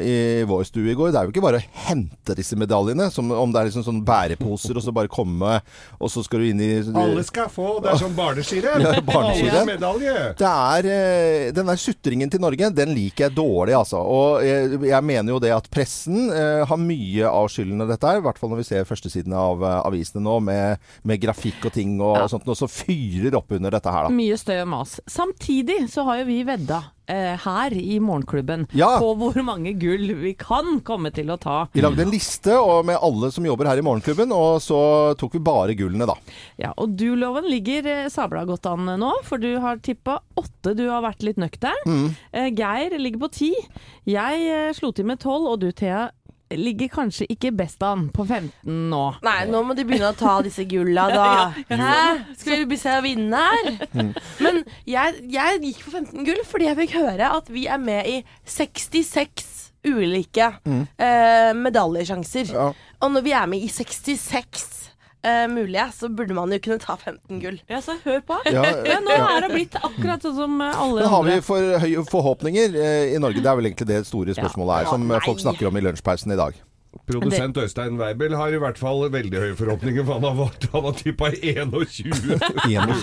[0.00, 0.16] eh, i
[0.48, 1.12] vår stue i går.
[1.14, 4.02] Det er jo ikke bare å hente disse medaljene, som om det er liksom sånn
[4.06, 5.58] bæreposer, og så bare komme,
[5.98, 7.78] og så skal du inn i Alle skal få!
[7.84, 8.84] Det er som barneskirenn!
[8.84, 9.70] Ja, barneskirenn.
[10.38, 14.00] Det er eh, Den der sutringen til Norge, den liker jeg dårlig, altså.
[14.02, 18.08] Og jeg, jeg mener jo det at pressen eh, har mye av skylden av dette
[18.10, 18.20] her.
[18.20, 21.74] I hvert fall når vi ser førstesiden av uh, avisene nå, med, med grafikk og
[21.76, 22.26] ting og, Ja.
[22.30, 24.14] sånt, og så fyrer opp under dette her, da.
[24.14, 24.98] Mye støy og mas.
[25.10, 28.98] Samtidig så har jo vi vedda eh, her i Morgenklubben Ja.
[29.00, 31.66] på hvor mange gull vi kan komme til å ta.
[31.72, 34.80] Vi lagde en liste og med alle som jobber her i Morgenklubben, og så
[35.20, 36.14] tok vi bare gullene, da.
[36.60, 40.74] Ja, og du, Loven, ligger eh, sabla godt an nå, for du har tippa åtte.
[40.76, 41.84] Du har vært litt nøktern.
[41.86, 42.06] Mm.
[42.32, 43.52] Eh, Geir ligger på ti.
[44.08, 46.08] Jeg eh, slo til med tolv, og du, Thea,
[46.60, 49.02] ligger kanskje ikke best an på 15 nå.
[49.24, 51.26] Nei, nå må de begynne å ta disse gulla, da.
[51.70, 51.98] Hæ?
[52.38, 53.72] Skal vi bli se å vinne her?
[53.94, 54.12] Mm.
[54.44, 58.08] Men jeg, jeg gikk for 15 gull fordi jeg fikk høre at vi er med
[58.10, 59.52] i 66
[59.84, 62.48] ulike eh, medaljesjanser.
[62.48, 62.56] Mm.
[62.56, 62.70] Ja.
[63.04, 64.83] Og når vi er med i 66
[65.24, 67.58] eh, mulige, så burde man jo kunne ta 15 gull.
[67.70, 68.38] Ja, så hør på.
[68.50, 71.80] Ja, Ja, nå er det blitt akkurat sånn som eh, alle Men har vi for
[71.84, 73.42] høye forhåpninger uh, i Norge?
[73.42, 76.40] Det er vel egentlig det store spørsmålet er, som folk snakker om i lunsjpausen i
[76.40, 76.62] dag.
[77.08, 80.84] Produsent Øystein Weibel har i hvert fall veldig høye forhåpninger, for han har, vært- han
[80.88, 81.30] har tippa
[82.64, 82.94] 21.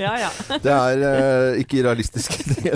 [0.00, 0.28] Ja, ja.
[0.60, 2.72] Det er uh, ikke realistisk, det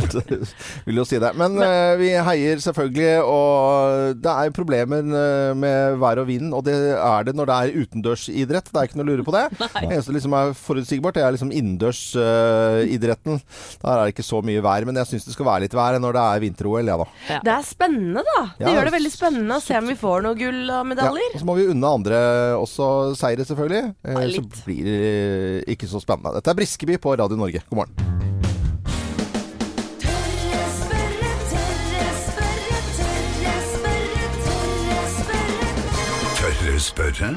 [0.86, 1.32] vil jo si det.
[1.38, 6.62] Men uh, vi heier selvfølgelig, og det er problemer eh, med vær og vind, og
[6.68, 8.70] det er det når det er utendørsidrett.
[8.70, 9.44] Det er ikke noe å lure på det.
[9.78, 13.40] Det eneste liksom er forutsigbart, det er liksom innendørsidretten.
[13.82, 15.98] Der er det ikke så mye vær, men jeg syns det skal være litt vær
[16.02, 17.08] når det er vinter-OL, ja da.
[17.46, 18.40] Det er spennende, da.
[18.58, 18.74] Det Ja.
[18.78, 21.48] gjør det veldig spennende å se om vi får noen gull og Ja, og så
[21.48, 22.20] må vi unne andre
[22.58, 23.94] også seire, selvfølgelig.
[24.04, 26.36] Eh, Ja, så blir det eh, ikke så spennende.
[26.38, 27.62] Dette er Briskeby på Radio Norge.
[27.70, 28.16] God morgen.
[36.38, 37.30] Tørre spørre,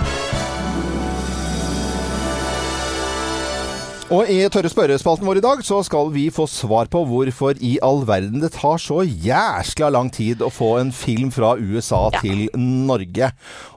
[4.11, 7.77] Og i Tørre spørrespalten vår i dag så skal vi få svar på hvorfor i
[7.79, 12.49] all verden det tar så jæskla lang tid å få en film fra USA til
[12.59, 13.29] Norge.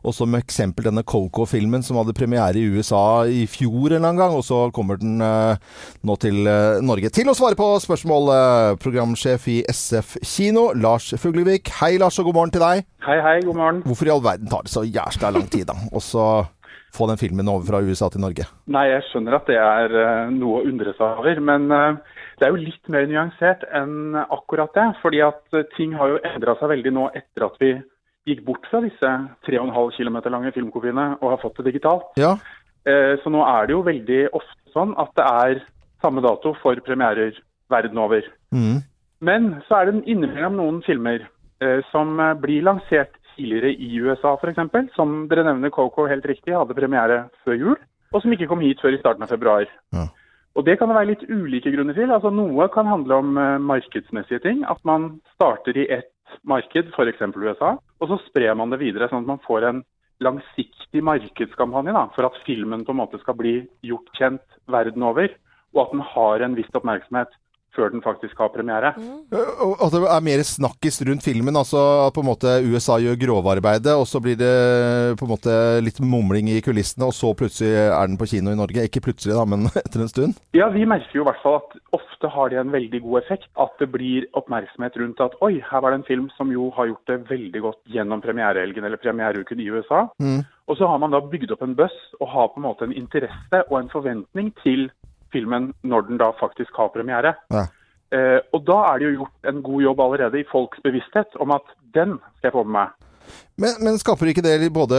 [0.02, 4.22] Og som eksempel denne Coco-filmen som hadde premiere i USA i fjor en eller annen
[4.24, 5.54] gang, og så kommer den uh,
[6.02, 7.14] nå til uh, Norge.
[7.14, 11.70] Til å svare på spørsmål, uh, programsjef i SF Kino, Lars Fuglevik.
[11.78, 12.82] Hei Lars, og god morgen til deg.
[13.06, 13.80] Hei, hei, god morgen.
[13.86, 15.78] Hvorfor i all verden tar det så jæskla lang tid, da?
[15.94, 16.26] Og så
[16.94, 18.46] få den filmen over fra USA til Norge.
[18.70, 22.46] Nei, jeg skjønner at det er eh, noe å undre seg over, men eh, det
[22.46, 24.87] er jo litt mer nyansert enn akkurat det.
[25.02, 27.72] Fordi at eh, ting har jo endra seg veldig nå etter at vi
[28.30, 29.11] gikk bort fra disse
[29.46, 32.14] 3,5 km lange filmkopiene og har fått det digitalt.
[32.16, 32.38] Ja,
[33.20, 35.61] Så nå er det jo veldig ofte sånn at det er
[36.00, 37.37] samme dato for premierer
[37.72, 38.24] verden over.
[38.57, 38.80] mm.
[39.24, 41.22] Men så er det innimellom noen filmer
[41.92, 44.60] som blir lansert tidligere i USA f.eks.
[44.96, 47.78] Som dere nevner, Coco helt riktig hadde premiere før jul,
[48.12, 49.68] og som ikke kom hit før i starten av februar.
[49.94, 50.08] Ja.
[50.54, 52.12] Og Det kan det være litt ulike grunner til.
[52.14, 54.62] Altså Noe kan handle om eh, markedsmessige ting.
[54.70, 56.12] At man starter i ett
[56.46, 57.24] marked, f.eks.
[57.34, 59.82] USA, og så sprer man det videre, sånn at man får en
[60.22, 65.30] langsiktig markedskampanje da, for at filmen på en måte skal bli gjort kjent verden over,
[65.74, 67.34] og at den har en viss oppmerksomhet
[67.76, 68.94] før den faktisk har premiere.
[69.64, 71.56] Og At det er mer snakkis rundt filmen.
[71.58, 74.54] Altså at på en måte USA gjør grovarbeidet, og så blir det
[75.20, 78.58] på en måte litt mumling i kulissene, og så plutselig er den på kino i
[78.58, 78.87] Norge.
[78.88, 80.40] Ikke plutselig, da, men etter en stund.
[80.56, 83.50] Ja, vi merker jo i hvert fall at ofte har det en veldig god effekt.
[83.60, 86.90] At det blir oppmerksomhet rundt at oi, her var det en film som jo har
[86.90, 90.06] gjort det veldig godt gjennom premierehelgen eller premiereuken i USA.
[90.22, 90.42] Mm.
[90.70, 92.96] Og så har man da bygd opp en buss og har på en måte en
[92.96, 94.88] interesse og en forventning til
[95.34, 97.34] filmen når den da faktisk har premiere.
[97.52, 97.66] Ja.
[98.14, 101.54] Eh, og da er det jo gjort en god jobb allerede i folks bevissthet om
[101.56, 103.00] at den skal jeg få med meg.
[103.54, 104.98] Men, men skaper ikke det både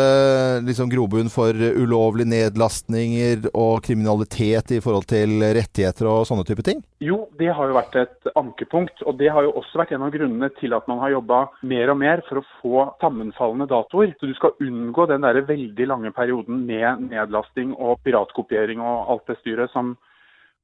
[0.66, 6.80] liksom grobunn for ulovlige nedlastninger og kriminalitet i forhold til rettigheter og sånne type ting?
[7.04, 10.14] Jo, det har jo vært et ankepunkt, og det har jo også vært en av
[10.16, 14.16] grunnene til at man har jobba mer og mer for å få sammenfallende datoer.
[14.18, 19.34] Så du skal unngå den der veldig lange perioden med nedlasting og piratkopiering og alt
[19.34, 19.98] det styret som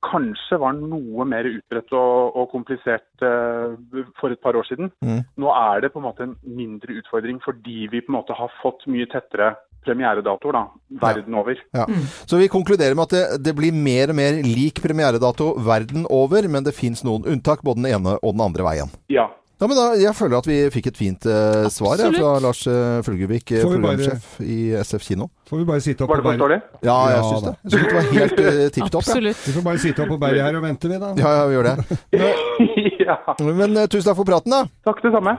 [0.05, 3.75] kanskje var noe mer utbredt og, og komplisert uh,
[4.19, 4.91] for et par år siden.
[5.05, 5.21] Mm.
[5.41, 8.53] Nå er det på en måte en mindre utfordring fordi vi på en måte har
[8.61, 9.53] fått mye tettere
[9.85, 10.63] premieredatoer da,
[11.01, 11.57] verden over.
[11.73, 11.87] Ja.
[12.29, 16.45] Så vi konkluderer med at det, det blir mer og mer lik premieredato verden over,
[16.53, 18.93] men det fins noen unntak både den ene og den andre veien.
[19.09, 19.25] Ja,
[19.61, 22.63] Ja, men da, jeg føler at vi fikk et fint eh, svar jeg, fra Lars
[22.65, 25.27] uh, Fulgevik, eh, Får vi bare- programsjef i SF kino.
[25.51, 26.41] Får vi bare sitte opp Var det på berget?
[26.41, 26.87] forståelig?
[26.87, 27.51] Ja, jeg Ja, syns da.
[27.51, 27.57] det.
[27.61, 29.05] Jeg synes det var helt uh, tipp topp.
[29.05, 29.11] Ja.
[29.13, 29.43] Absolutt.
[29.45, 31.11] Vi får bare sitte opp på berget her og vente, vi, da.
[31.21, 31.99] ja, ja, vi gjør det.
[33.05, 33.19] ja.
[33.61, 34.63] Men eh, tusen takk for praten, da.
[34.89, 35.37] Takk det samme.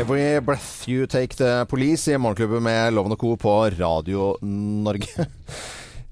[0.00, 3.34] Every Breath You Take The Police i Morgenklubben med Loven og Co.
[3.36, 5.26] på Radio Norge.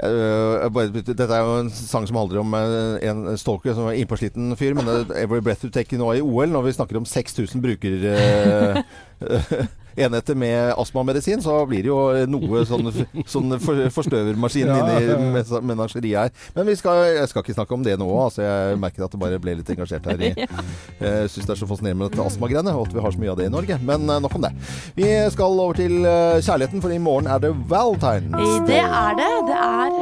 [0.01, 4.55] Bare- Dette er jo en sang som handler om eh, en stalker som er innpåsliten
[4.57, 7.61] fyr, men er Every Breath You Take nå i OL, når vi snakker om 6000
[7.65, 7.97] bruker...
[9.97, 11.99] eh, enheter med astmamedisin, så blir det jo
[12.31, 12.91] noe sånn,
[13.35, 15.19] sånn for, forstøvermaskin Ja, ja, ja.
[15.19, 16.31] men- menasjeriet her.
[16.57, 18.09] Men vi skal, jeg skal ikke snakke om det nå.
[18.25, 20.21] Altså, jeg merker at det bare ble litt engasjert her.
[20.21, 20.35] i-
[21.01, 23.31] Jeg syns det er så fascinerende med dette astmagreiene, og at vi har så mye
[23.33, 23.79] av det i Norge.
[23.83, 24.53] Men eh, nok om det.
[24.97, 28.61] Vi skal over til eh, kjærligheten, for i morgen er det Valentine's.
[28.69, 29.31] Det er det.
[29.51, 29.99] Det er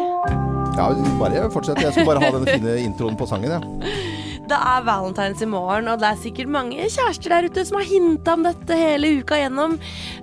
[0.78, 1.80] Ja, bare fortsett.
[1.82, 3.94] Jeg skal bare ha den fine introen på sangen, jeg.
[4.48, 7.84] Det er valentines i morgen, og det er sikkert mange kjærester der ute som har
[7.84, 9.74] hinta om dette hele uka gjennom.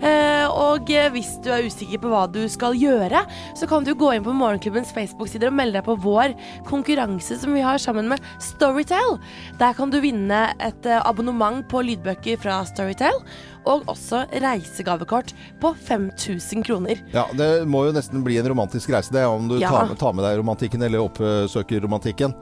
[0.02, 3.22] Eh, og eh, hvis du er usikker på hva du skal gjøre,
[3.60, 6.34] så kan du gå inn på Morgenklubbens Facebook-sider og melde deg på vår
[6.66, 9.20] konkurranse som vi har sammen med Storytel.
[9.62, 13.22] Der kan du vinne et eh, abonnement på lydbøker fra Storytel,
[13.70, 17.02] og også reisegavekort på 5000 kroner.
[17.14, 19.70] Ja, Det må jo nesten bli en romantisk reise, det, om du Ja.
[19.70, 22.34] tar, med, tar med deg romantikken eller oppsøker romantikken.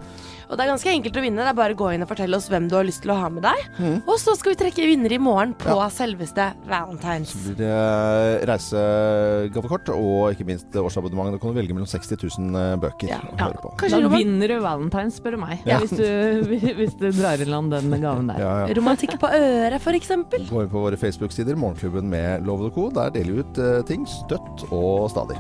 [0.50, 1.44] Og det er ganske enkelt å vinne.
[1.44, 3.20] Det er bare å gå inn og fortelle oss hvem du har lyst til å
[3.22, 4.02] ha med deg.
[4.08, 7.34] Og så skal vi trekke vinner i morgen på selveste Valentines.
[7.34, 11.34] Så blir det reisegavekort og ikke minst årsabonnement.
[11.36, 13.22] Da kan du velge mellom 60 000 bøker Ja.
[13.24, 13.74] å høre på.
[13.82, 15.64] Kanskje Da vinner du Valentines, spør du meg.
[15.70, 15.80] Ja.
[15.80, 16.06] Hvis, du,
[16.80, 18.40] hvis du drar i land den gaven der.
[18.44, 18.74] Ja, ja.
[18.78, 20.48] romantikk på øret, for eksempel.
[20.50, 22.90] Gå inn på våre Facebook-sider, Morgenklubben med og Co.
[22.94, 25.40] Der deler vi ut eh, ting støtt og stadig.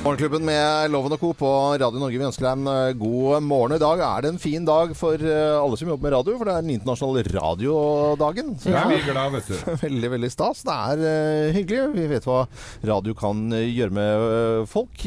[0.00, 1.28] Morgenklubben med Loven og Co.
[1.36, 2.16] på Radio Norge.
[2.16, 3.74] Vi ønsker deg en eh, god morgen.
[3.76, 6.48] I dag er det en fin dag for eh, alle som jobber med radio, for
[6.48, 8.54] det er den internasjonale radiodagen.
[8.62, 9.74] Så er vi glad, vet du.
[9.82, 10.62] Veldig, veldig stas.
[10.64, 11.82] Det er eh, hyggelig.
[11.98, 12.38] Vi vet hva
[12.94, 15.04] radio kan gjøre med folk.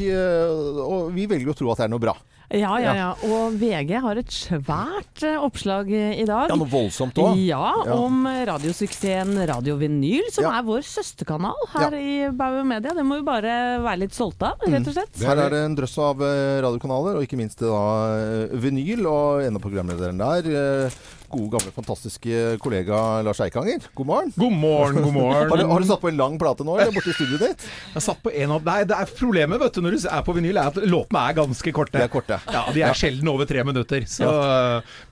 [0.86, 2.14] og vi velger å tro at det er noe bra.
[2.52, 3.06] Ja, ja, ja.
[3.24, 6.50] Og VG har et svært eh, oppslag eh, i dag.
[6.52, 7.38] Ja, noe voldsomt òg.
[7.40, 7.94] Ja, Ja.
[7.96, 10.58] om radiosuksessen Radio Vinyl, som Ja.
[10.58, 12.92] er vår søsterkanal her i Bauer Media.
[12.94, 15.22] Det må vi bare være litt stolte av, rett og slett.
[15.24, 19.06] Her er det en drøss av eh, radiokanaler, og ikke minst da vinyl.
[19.08, 20.90] Og en av programlederne der,
[21.34, 23.84] gode, gamle, fantastiske kollega Lars Eikanger.
[23.98, 24.32] God morgen.
[24.38, 25.48] God morgen, god morgen.
[25.52, 27.66] Har du, har du satt på en lang plate nå, eller borte i studioet ditt?
[27.92, 30.24] Jeg har satt på en av Nei, det er problemet vet du, når du er
[30.26, 31.98] på vinyl, er at låtene er ganske korte.
[31.98, 32.40] De er korte.
[32.54, 34.06] Ja, De er sjelden over tre minutter.
[34.08, 34.30] Så,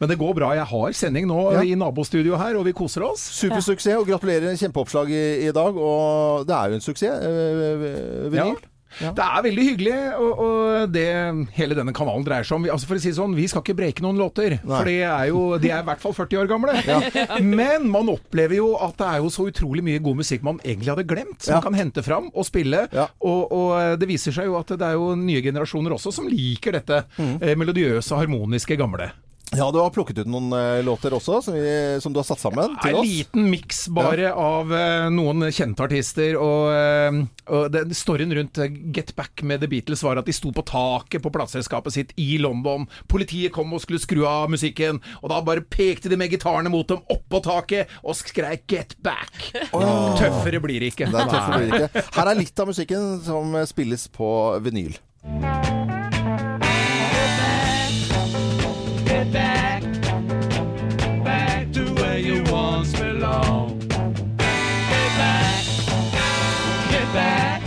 [0.00, 0.52] Men det går bra.
[0.58, 1.62] Jeg har sending nå Ja.
[1.66, 3.22] i nabostudio her, og vi koser oss.
[3.42, 4.54] Supersuksess, og gratulerer.
[4.58, 5.76] Kjempeoppslag i, i dag.
[5.76, 7.26] Og det er jo en suksess.
[7.26, 8.56] øh, vinyl.
[9.00, 11.06] Det er veldig hyggelig, og, og det
[11.56, 12.66] hele denne kanalen dreier seg om.
[12.74, 14.76] Altså for å si sånn, vi skal ikke breke noen låter, Nei.
[14.78, 16.76] for de er jo, de er i hvert fall 40 år gamle.
[17.56, 20.92] Men man opplever jo at det er jo så utrolig mye god musikk man egentlig
[20.94, 21.60] hadde glemt, som Ja.
[21.60, 22.86] man kan hente fram og spille.
[22.92, 23.08] Ja.
[23.24, 26.78] Og, og det viser seg jo at det er jo nye generasjoner også som liker
[26.80, 27.36] dette Mm.
[27.42, 29.10] eh, melodiøse, harmoniske, gamle.
[29.56, 32.40] Ja, du har plukket ut noen eh, låter også, som, vi, som du har satt
[32.40, 33.04] sammen til oss.
[33.04, 36.38] En liten miks bare av eh, noen kjente artister.
[36.40, 37.18] Og, eh,
[37.52, 38.60] og den storyen rundt
[38.96, 42.38] Get Back med The Beatles var at de sto på taket på plateselskapet sitt i
[42.40, 42.88] London.
[43.12, 46.88] Politiet kom og skulle skru av musikken, og da bare pekte de med gitarene mot
[46.88, 49.52] dem oppå taket og skreik 'Get Back'.
[50.16, 51.12] Tøffere blir det ikke.
[51.12, 52.06] Det er tøffere blir det ikke.
[52.16, 54.30] Her er litt av musikken som spilles på
[54.64, 54.96] vinyl.
[59.32, 59.82] Back,
[61.24, 63.78] back to where you once belong.
[63.88, 65.64] Get back,
[66.90, 67.62] get back,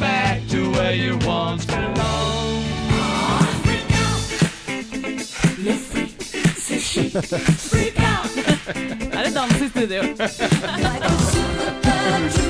[0.00, 1.84] back to where you once belong.
[9.14, 10.02] Er det dans i studio?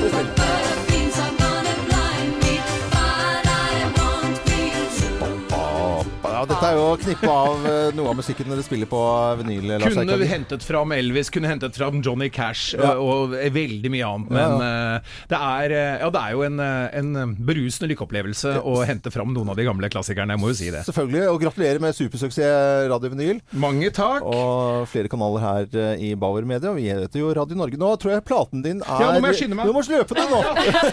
[6.65, 9.01] dette er jo knippet av eh, noe av musikken dere spiller på
[9.41, 9.67] vinyl.
[9.75, 12.95] Lars Kunne vi hentet fram Elvis, kunne hentet fram Johnny Cash Ja.
[12.97, 14.31] og, og veldig mye annet.
[14.33, 14.99] Men ja.
[15.29, 19.33] det, er, eh, ja, det er jo en, eh, en berusende lykkeopplevelse å hente fram
[19.35, 20.85] noen av de gamle klassikerne, jeg må jo si det.
[20.87, 21.23] Selvfølgelig.
[21.31, 23.41] Og gratulerer med supersuksess Radio Vinyl.
[23.61, 24.25] Mange takk.
[24.25, 26.73] Og flere kanaler her eh, i Bauer Media.
[26.75, 27.79] Vi heter jo Radio Norge.
[27.79, 29.69] Nå tror jeg platen din er Ja, nå må jeg skynde meg.
[29.69, 30.41] Du må løpe deg nå!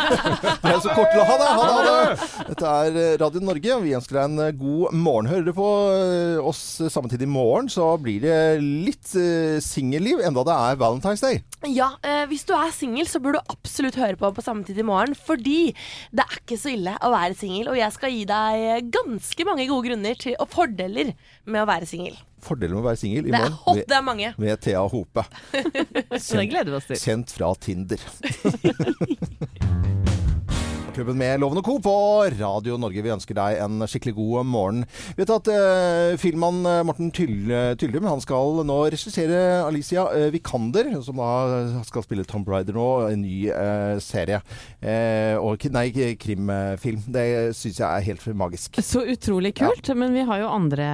[0.62, 1.16] det er så kort.
[1.16, 1.50] Ha det!
[1.58, 2.30] Ha det!
[2.52, 5.30] Dette er eh, Radio Norge, og vi ønsker deg en eh, god morgen.
[5.32, 10.18] Hører du på på eh, oss samtidig i morgen, så blir det litt uh, singelliv,
[10.26, 11.42] enda det er Valentine's Day.
[11.70, 14.78] Ja, eh, hvis du er singel, så burde du absolutt høre på på samme tid
[14.82, 15.14] i morgen.
[15.14, 15.74] Fordi
[16.14, 19.68] det er ikke så ille å være singel, og jeg skal gi deg ganske mange
[19.70, 21.06] gode grunner til, og fordeler
[21.44, 22.16] med å være singel.
[22.42, 24.28] Fordelen med å være singel i Det er morgen hot, med, det er mange.
[24.42, 25.22] med Thea Hope.
[25.54, 26.98] Kjent, det gleder vi oss til.
[27.06, 28.00] Kjent fra Tinder.
[30.92, 31.78] Klubben med Loven og Co.
[31.80, 31.92] på
[32.36, 33.00] Radio Norge.
[33.00, 34.82] Vi ønsker deg en skikkelig god morgen.
[35.16, 40.90] Vi vet at eh, filmmann eh, Morten Tyldum han skal nå regissere Alicia eh, Vikander,
[41.06, 44.42] som da skal spille Tom Brider nå, en ny eh, serie.
[44.84, 45.86] Eh, og, nei,
[46.20, 47.08] krimfilm.
[47.08, 47.24] Det
[47.56, 48.76] syns jeg er helt magisk.
[48.84, 49.88] Så utrolig kult.
[49.96, 50.90] Men vi har jo andre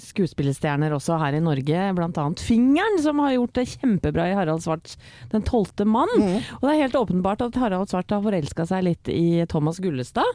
[0.00, 2.26] skuespillerstjerner også her i Norge, bl.a.
[2.40, 4.96] Fingeren, som har gjort det kjempebra i Harald Svart
[5.36, 6.16] Den tolvte mann.
[6.16, 10.28] Og det er helt åpenbart at Harald Svart har forelska seg litt i Thomas Gullestad,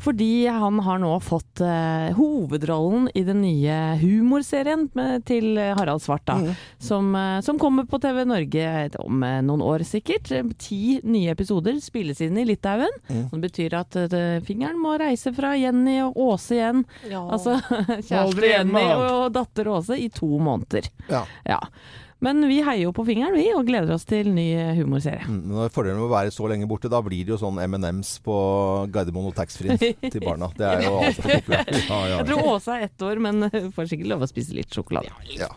[0.00, 6.24] fordi han har nå fått eh, hovedrollen i den nye humorserien med, til Harald Svart,
[6.28, 6.54] da.
[6.78, 8.68] Som, eh, som kommer på TV Norge
[9.02, 10.30] om eh, noen år sikkert.
[10.58, 12.92] Ti nye episoder spilles inn i Litauen.
[13.08, 16.84] Det betyr at eh, fingeren må reise fra Jenny og Åse igjen.
[17.12, 17.58] Altså
[18.08, 20.88] kjæreste Jenny og datter Åse i to måneder.
[21.10, 21.24] Ja.
[21.48, 21.60] Ja.
[22.22, 24.46] Men vi heier jo på fingeren, vi, og gleder oss til ny
[24.78, 25.26] humorserie.
[25.28, 28.36] Mm, Fordelen med å være så lenge borte, da blir det jo sånn M&M's på
[28.94, 29.76] Gardermoen og taxfree
[30.14, 30.48] til barna.
[30.56, 31.72] Det er jo altfor populært.
[31.74, 34.72] Ja, ja, Jeg tror Åse er ett år, men får sikkert lov å spise litt
[34.72, 35.10] sjokolade.
[35.36, 35.50] Ja.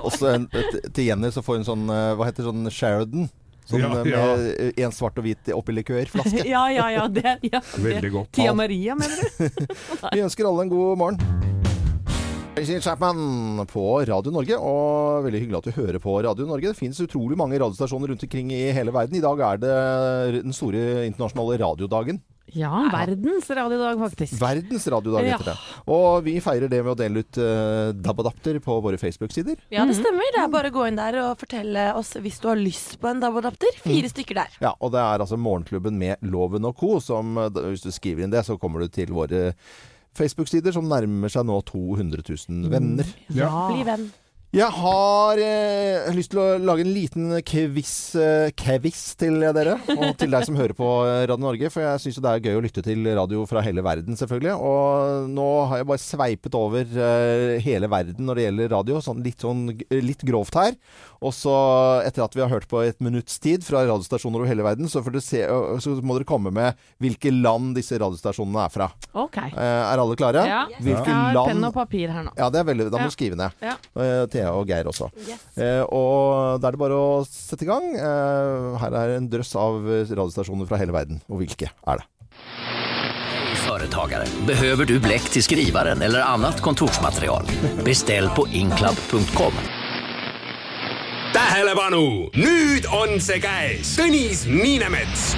[0.00, 3.28] Også en, til Jenny så får hun sånn eh, Hva heter sånn Sheridan?
[3.66, 4.24] Sånn Ja, eh, ja.
[4.38, 6.46] med en svart og hvit oppi likørflaske.
[6.54, 7.08] Ja, ja, ja.
[7.10, 7.82] Det, ja det.
[7.82, 8.32] Veldig godt.
[8.38, 9.66] Tia Maria, mener du?
[10.14, 11.65] Vi ønsker alle en god morgen.
[12.56, 16.70] Tracy Chapman på Radio Norge, og veldig hyggelig at du hører på Radio Norge.
[16.72, 19.18] Det finnes utrolig mange radiostasjoner rundt omkring i hele verden.
[19.18, 19.72] I dag er det
[20.46, 22.22] den store internasjonale radiodagen.
[22.56, 24.38] Ja, verdens radiodag, faktisk.
[24.40, 25.34] Verdens radiodag Ja.
[25.36, 25.56] heter det.
[25.92, 29.58] Og vi feirer det med å dele ut uh, DAB-adapter på våre Facebook-sider.
[29.74, 30.24] Ja, det stemmer.
[30.32, 33.10] Det er bare å gå inn der og fortelle oss hvis du har lyst på
[33.10, 33.82] en DAB-adapter.
[33.84, 34.56] Fire stykker der.
[34.64, 36.94] Ja, og det er altså Morgenklubben med Loven og co.
[37.04, 39.50] som eh, Hvis du skriver inn det, så kommer du til våre
[40.16, 43.10] Facebook-sider som nærmer seg nå 200 000 venner.
[43.36, 43.50] Ja.
[43.70, 44.08] Bli venn.
[44.54, 48.46] Jeg har eh, lyst til å lage en liten quiz, eh,
[49.18, 51.68] til dere, og til deg som hører på eh, Radio Norge.
[51.74, 54.54] For jeg syns det er gøy å lytte til radio fra hele verden, selvfølgelig.
[54.54, 59.20] Og nå har jeg bare sveipet over eh, hele verden når det gjelder radio, sånn
[59.26, 60.78] litt, sånn, litt grovt her.
[61.26, 61.56] Og så,
[62.06, 65.02] etter at vi har hørt på et minutts tid fra radiostasjoner over hele verden, så,
[65.04, 65.42] får dere se,
[65.82, 68.88] så må dere komme med hvilke land disse radiostasjonene er fra.
[69.16, 69.42] Ok.
[69.50, 70.46] Eh, er alle klare?
[70.48, 70.62] Ja.
[70.78, 72.34] Hvilke Jeg har land penn og papir her nå.
[72.38, 73.14] Ja, det er veldig, da må Ja.
[73.18, 73.60] skrive ned.
[73.64, 73.76] Ja.
[74.36, 75.08] Thea og Geir også.
[75.24, 75.44] Yes.
[75.56, 77.88] Eh, og da er det bare å sette i gang.
[77.96, 81.22] Eh, her er en drøss av radiostasjoner fra hele verden.
[81.32, 82.06] Og hvilke er det?
[83.66, 84.28] Företagare.
[84.46, 87.48] Behöver du bläck till skrivaren eller annat kontorsmaterial?
[87.84, 89.52] Beställ på inclub.com.
[91.36, 95.34] tähelepanu, nüüd on see käes, Tõnis Niinemets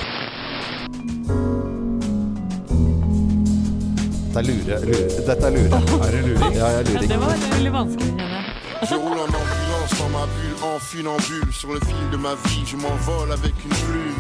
[4.29, 4.79] Dette er lure.
[4.87, 5.09] lure.
[5.27, 5.81] Dette er lure.
[6.07, 6.55] Er det luring?
[6.55, 8.28] Ja, jeg er Ja, det var veldig vanskelig.
[8.83, 11.53] Je roule en ambulance dans ma bulle, en funambule.
[11.53, 14.15] Sur le fil de ma vie, je m'envole avec une plume.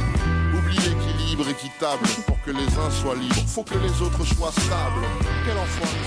[0.56, 2.06] Oublie l'équilibre équitable.
[2.26, 5.06] Pour que les uns soient libres, faut que les autres soient stables.
[5.44, 5.98] Quel enfoiré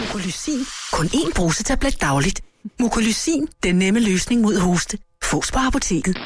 [0.00, 0.64] Mukolysin.
[0.92, 2.42] Kun én brusetablet dagligt.
[2.78, 4.98] Mukolysin, den nemme løsning mod hoste.
[5.22, 6.16] Fås på apoteket.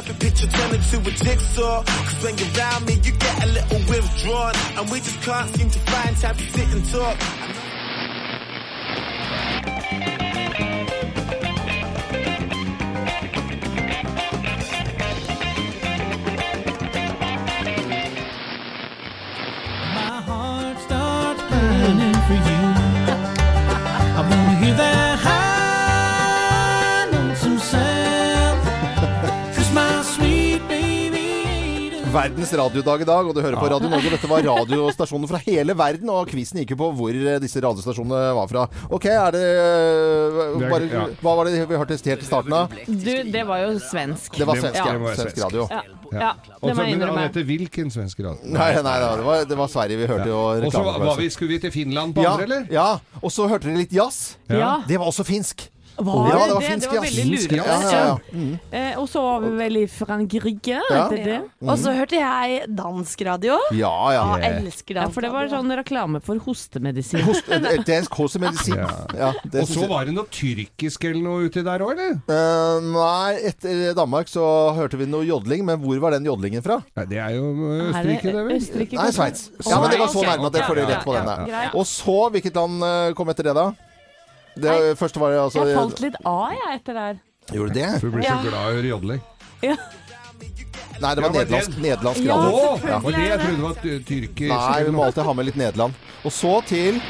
[0.00, 1.82] Perfect picture turn into a jigsaw.
[1.84, 4.54] Cause when you're around me you get a little withdrawn.
[4.76, 7.59] And we just can't seem to find time to sit and talk
[32.10, 34.10] Verdens radiodag i dag, og du hører på Radio Norge.
[34.10, 38.32] Dette var radiostasjoner fra hele verden, og quizen gikk jo på hvor eh, disse radiostasjonene
[38.34, 38.64] var fra.
[38.90, 41.04] Ok, er det eh, bare.
[41.22, 42.74] Hva var det vi hørte helt i starten av?
[42.88, 44.34] Du, det var jo svensk.
[44.40, 44.96] Det var svensk, ja.
[45.04, 45.68] var Svensk radio.
[45.70, 46.32] Ja, Ja.
[46.58, 47.28] det må jeg innrømme.
[47.28, 48.42] heter hvilken svensk radio?
[48.58, 51.28] Nei, nei, nei det, var, det var Sverige vi hørte jo Og så reklame var
[51.30, 52.64] skulle vi til Finland på andre, eller?
[52.74, 52.88] ja,
[53.22, 54.34] og så hørte dere litt jazz.
[54.50, 54.80] Ja.
[54.88, 55.68] Det var også finsk.
[56.00, 56.68] Var Ja, det var det?
[56.70, 57.56] finsk, det var veldig lurende.
[57.56, 58.16] ja, ja, ja.
[58.32, 58.58] Mm.
[58.72, 61.08] Eh, og så var vi vel i Frankrike, Ja.
[61.08, 61.40] heter det?
[61.62, 63.58] Og så hørte jeg dansk radio.
[63.76, 64.22] Ja, ja.
[64.24, 67.20] Ah, elsker Ja, dansk for det var sånn reklame for hostemedisin.
[67.26, 68.76] Host, et dansk hostemedisin.
[68.80, 68.88] Ja.
[69.18, 72.16] Ja, Og så var det noe tyrkisk eller noe uti der òg, eller?
[72.30, 76.80] Uh, nei, etter Danmark så hørte vi noe jodling, men hvor var den jodlingen fra?
[76.96, 78.96] Det er jo det Østerrike, det vel?
[79.00, 79.10] Nei.
[79.10, 79.50] Sveits.
[79.66, 81.70] Ja, men det var så nærme at jeg får det rett på den der.
[81.74, 83.68] Og så, hvilket land eh, kom etter det, da?
[84.56, 87.16] Det første var altså Jeg falt litt av, jeg, etter det her.
[87.54, 88.00] Gjorde det?
[88.00, 89.20] Du blir så glad i å høre jodling.
[89.62, 89.76] Ja.
[91.00, 91.70] Nei, det var Ja, nederlandsk.
[91.70, 92.50] det- Nederlandsk Ja, radio.
[92.50, 93.46] Å, selvfølgelig og det er jeg det.
[93.46, 94.48] trodde var ty- tyrkisk.
[94.52, 95.94] Nei, vi må alltid ha med litt Nederland.
[96.24, 97.00] Og så til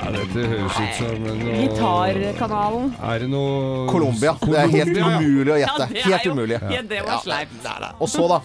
[0.00, 2.94] Nei, dette høres ut som noe Gitarkanalen.
[3.02, 4.32] Er det noe Colombia.
[4.40, 5.18] Det er helt Colombia, ja.
[5.18, 5.88] umulig å gjette.
[5.92, 6.60] det Helt umulig.
[6.62, 7.68] Ja, det var sleipt.
[8.00, 8.40] Og så, da?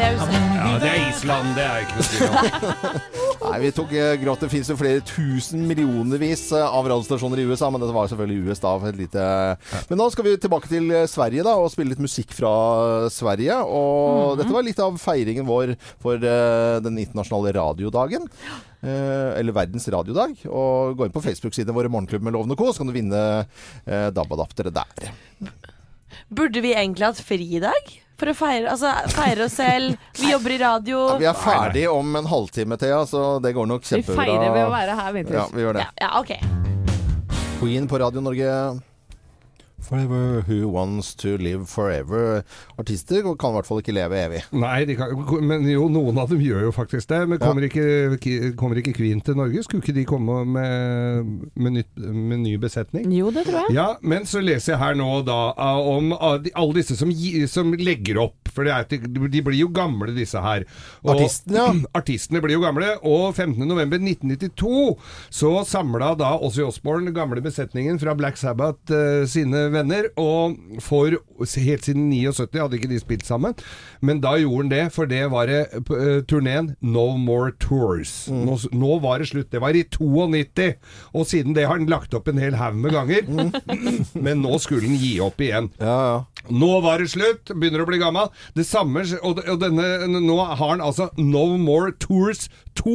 [0.00, 0.14] Det er
[0.56, 1.50] Ja, det er Island.
[1.56, 3.00] Det er ikke noe tvil om.
[3.50, 4.44] Nei, vi tok eh, grått.
[4.46, 8.48] Det fins jo flere tusen millionervis eh, av radiostasjoner i USA, men dette var selvfølgelig
[8.48, 8.72] US da.
[8.88, 9.26] Et lite...
[9.90, 12.54] Men nå skal vi tilbake til eh, Sverige da, og spille litt musikk fra
[13.12, 13.60] Sverige.
[13.68, 18.24] Og dette var litt av feiringen vår for den internasjonale radiodagen.
[18.80, 20.38] Eh, eller Verdens radiodag.
[20.48, 23.24] Og gå inn på Facebook-sidene våre Morgenklubb med Loven og Co., så kan du vinne
[23.84, 25.10] eh, DAB-adaptere der.
[26.32, 27.98] Burde vi egentlig hatt fri i dag?
[28.20, 29.96] For å feire, altså, feire oss selv.
[30.20, 30.98] Vi jobber i radio.
[31.14, 34.66] Ja, vi er ferdig om en halvtime, Thea, så det går nok Vi feirer ved
[34.66, 35.34] å være her, vet du.
[35.38, 35.86] Ja, vi gjør det.
[36.02, 36.34] Ja, ok.
[37.62, 38.52] Queen på Radio Norge.
[39.80, 42.44] Forever who wants to live forever.
[42.78, 44.42] Artister kan i hvert fall ikke leve evig.
[44.52, 45.14] Nei, de kan,
[45.46, 47.20] men jo, noen av dem gjør jo faktisk det.
[47.30, 49.64] Men kommer, ikke, kommer ikke Queen til Norge?
[49.66, 53.08] Skulle ikke de komme med, med, nytt, med ny besetning?
[53.14, 53.76] Jo, det tror jeg.
[53.78, 55.40] Ja, men så leser jeg her nå da
[55.80, 57.12] om alle disse som,
[57.50, 58.50] som legger opp.
[58.50, 60.66] For det er, de blir jo gamle, disse her.
[61.06, 61.68] Artistene, ja.
[62.00, 62.96] Artistene blir jo gamle.
[63.06, 64.96] Og 15.11.1992
[65.40, 70.08] så samla da Ozzy Osbourne, den gamle besetningen fra Black Sabbath, uh, sine venner.
[70.20, 73.56] Og for helt siden 79 hadde ikke de spilt sammen.
[74.00, 78.28] Men da gjorde han det, for det var det uh, turneen No More Tours.
[78.30, 79.50] Nå, nå var det slutt.
[79.52, 80.74] Det var i 92.
[81.14, 83.26] Og siden det har han lagt opp en hel haug med ganger.
[84.26, 85.70] Men nå skulle han gi opp igjen.
[86.48, 88.30] Nå var det slutt, begynner å bli gammel.
[88.56, 92.48] Det samme, og, denne, nå har han altså No More Tours
[92.80, 92.94] 2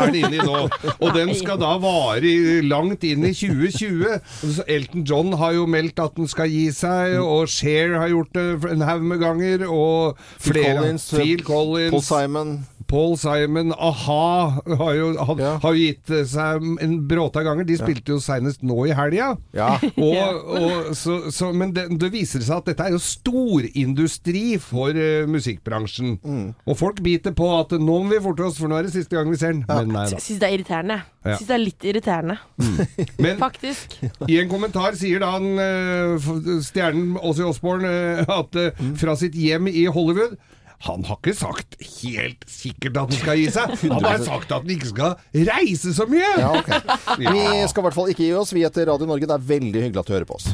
[0.00, 0.62] er den inne i nå.
[0.96, 4.64] Og den skal da vare langt inn i 2020.
[4.66, 8.46] Elton John har jo meldt at den skal gi seg, og Cher har gjort det
[8.72, 12.56] en haug med ganger, og Phil flere Collins, Phil Collins Paul Simon.
[12.86, 17.66] Paul Simon, a-ha, har jo, har, har jo gitt seg en bråta ganger.
[17.66, 19.32] De spilte jo senest nå i helga.
[19.56, 19.72] Ja.
[20.06, 24.94] Og, og, så, så, men det, det viser seg at dette er jo storindustri for
[24.94, 26.16] uh, musikkbransjen.
[26.22, 26.46] Mm.
[26.66, 29.16] Og folk biter på at nå må vi forte oss, for nå er det siste
[29.16, 29.64] gang vi ser den.
[29.68, 30.20] Men nei da.
[30.22, 30.98] Syns det er irriterende.
[31.26, 31.36] Ja.
[31.40, 32.36] Syns det er litt irriterende.
[33.22, 33.96] Men Faktisk.
[34.30, 38.90] i en kommentar sier da han, uh, stjernen Ozzy Osborn uh, at eh, Mm.
[39.00, 40.34] fra sitt hjem i Hollywood
[40.84, 43.72] han har ikke sagt helt sikkert at han skal gi seg.
[43.86, 45.14] Han har bare sagt at han ikke skal
[45.48, 46.28] reise så mye.
[46.38, 46.80] Ja, okay.
[47.22, 48.52] Vi skal i hvert fall ikke gi oss.
[48.52, 49.26] Vi heter Radio Norge.
[49.30, 50.50] Det er veldig hyggelig at du hører på oss.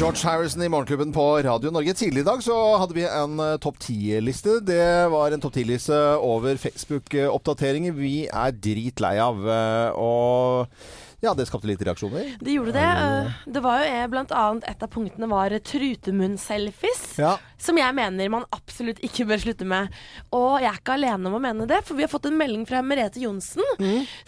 [0.00, 1.92] George Harrison i Morgenklubben på Radio Norge.
[1.92, 4.54] Tidligere i dag så hadde vi en eh, topp 10-liste.
[4.64, 4.80] Det
[5.12, 9.44] var en topp 10-liste over Facebook-oppdateringer vi er dritlei av.
[9.44, 10.72] eh, Og
[11.20, 12.30] ja, det skapte litt reaksjoner.
[12.40, 12.86] Det gjorde det.
[12.88, 17.02] Eh, Det var jo blant annet et av punktene var trutemunn-selfies.
[17.20, 17.34] Ja.
[17.60, 19.90] Som jeg mener man absolutt ikke bør slutte med.
[20.36, 22.64] Og jeg er ikke alene om å mene det, for vi har fått en melding
[22.68, 23.64] fra Merete Johnsen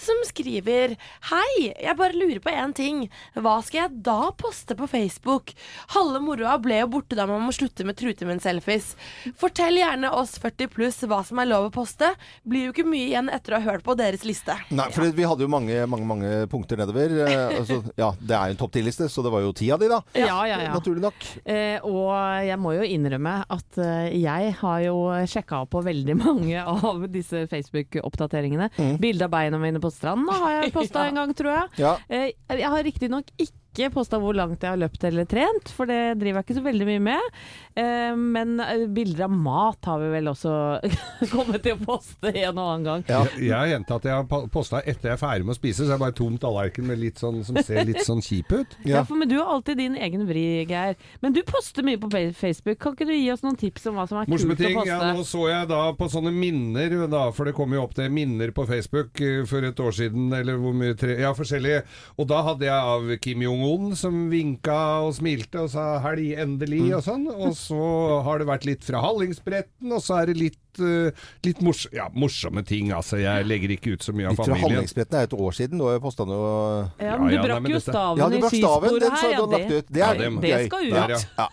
[0.00, 0.96] som skriver
[1.30, 3.04] Hei, jeg bare lurer på én ting.
[3.34, 5.54] Hva skal jeg da poste på Facebook?
[5.94, 8.92] Halve moroa ble jo borte da man må slutte med trutemunn-selfies.
[9.40, 12.12] Fortell gjerne oss 40 pluss hva som er lov å poste.
[12.48, 14.56] Blir jo ikke mye igjen etter å ha hørt på deres liste.
[14.74, 17.16] Nei, for vi hadde jo mange, mange, mange punkter nedover.
[17.24, 19.80] Eh, altså, ja, det er jo en topp 10-liste, så det var jo ti av
[19.82, 20.02] de, da.
[20.18, 20.76] Ja, ja, ja.
[20.76, 21.28] Naturlig nok.
[21.44, 22.12] Eh, og
[22.44, 24.98] jeg må jo innrømme at eh, jeg har jo
[25.30, 28.70] sjekka på veldig mange av disse Facebook-oppdateringene.
[28.76, 28.94] Mm.
[29.02, 31.72] Bilde av beina mine på stranda har jeg posta en gang, tror jeg.
[31.82, 31.96] Ja.
[32.08, 33.61] Eh, jeg har riktignok ikke
[33.92, 36.86] posta hvor langt jeg har løpt eller trent, for det driver jeg ikke så veldig
[36.88, 37.38] mye med.
[37.74, 40.52] Eh, men eh, bilder av mat har vi vel også
[41.32, 43.04] kommet til å poste en og annen gang.
[43.08, 45.84] Jeg, jeg har hendt at jeg har posta etter jeg er ferdig med å spise,
[45.86, 48.78] så er det bare tom tallerken med litt sånn, som ser litt sånn kjip ut.
[48.92, 49.04] Ja.
[49.06, 50.96] for men Du har alltid din egen vri, Geir.
[51.22, 52.78] Men du poster mye på Facebook.
[52.82, 54.90] Kan ikke du gi oss noen tips om hva som er Morsomme kult å poste?
[54.90, 58.08] Ja, nå så jeg da på sånne minner, da, for det kom jo opp det
[58.12, 61.84] minner på Facebook eh, for et år siden, eller hvor mye tre, Ja, forskjellige.
[62.18, 66.90] Og da hadde jeg av Kim ungen som vinka og smilte og sa 'helg, endelig'
[66.90, 66.96] Mm.
[66.96, 67.26] og sånn.
[67.28, 71.10] Og så har det vært litt fra Hallingsbretten, og så er det litt, eh,
[71.44, 72.90] litt mors ja, morsomme ting.
[72.92, 74.70] Altså, jeg legger ikke ut så mye av Litt fra familien.
[74.82, 75.78] Hallingsbretten er et år siden.
[75.78, 78.18] Du har jo posta Ja, men du Ja, ja, brakk nei, men jo skisporet staven
[78.18, 79.00] Ja, du i brakk staven.
[79.00, 79.16] Den her.
[79.18, 79.86] så Ja, du har lagt det, ut.
[79.92, 80.92] Det er Ja, det- det skal ut.
[80.92, 81.08] Der,
[81.38, 81.48] ja.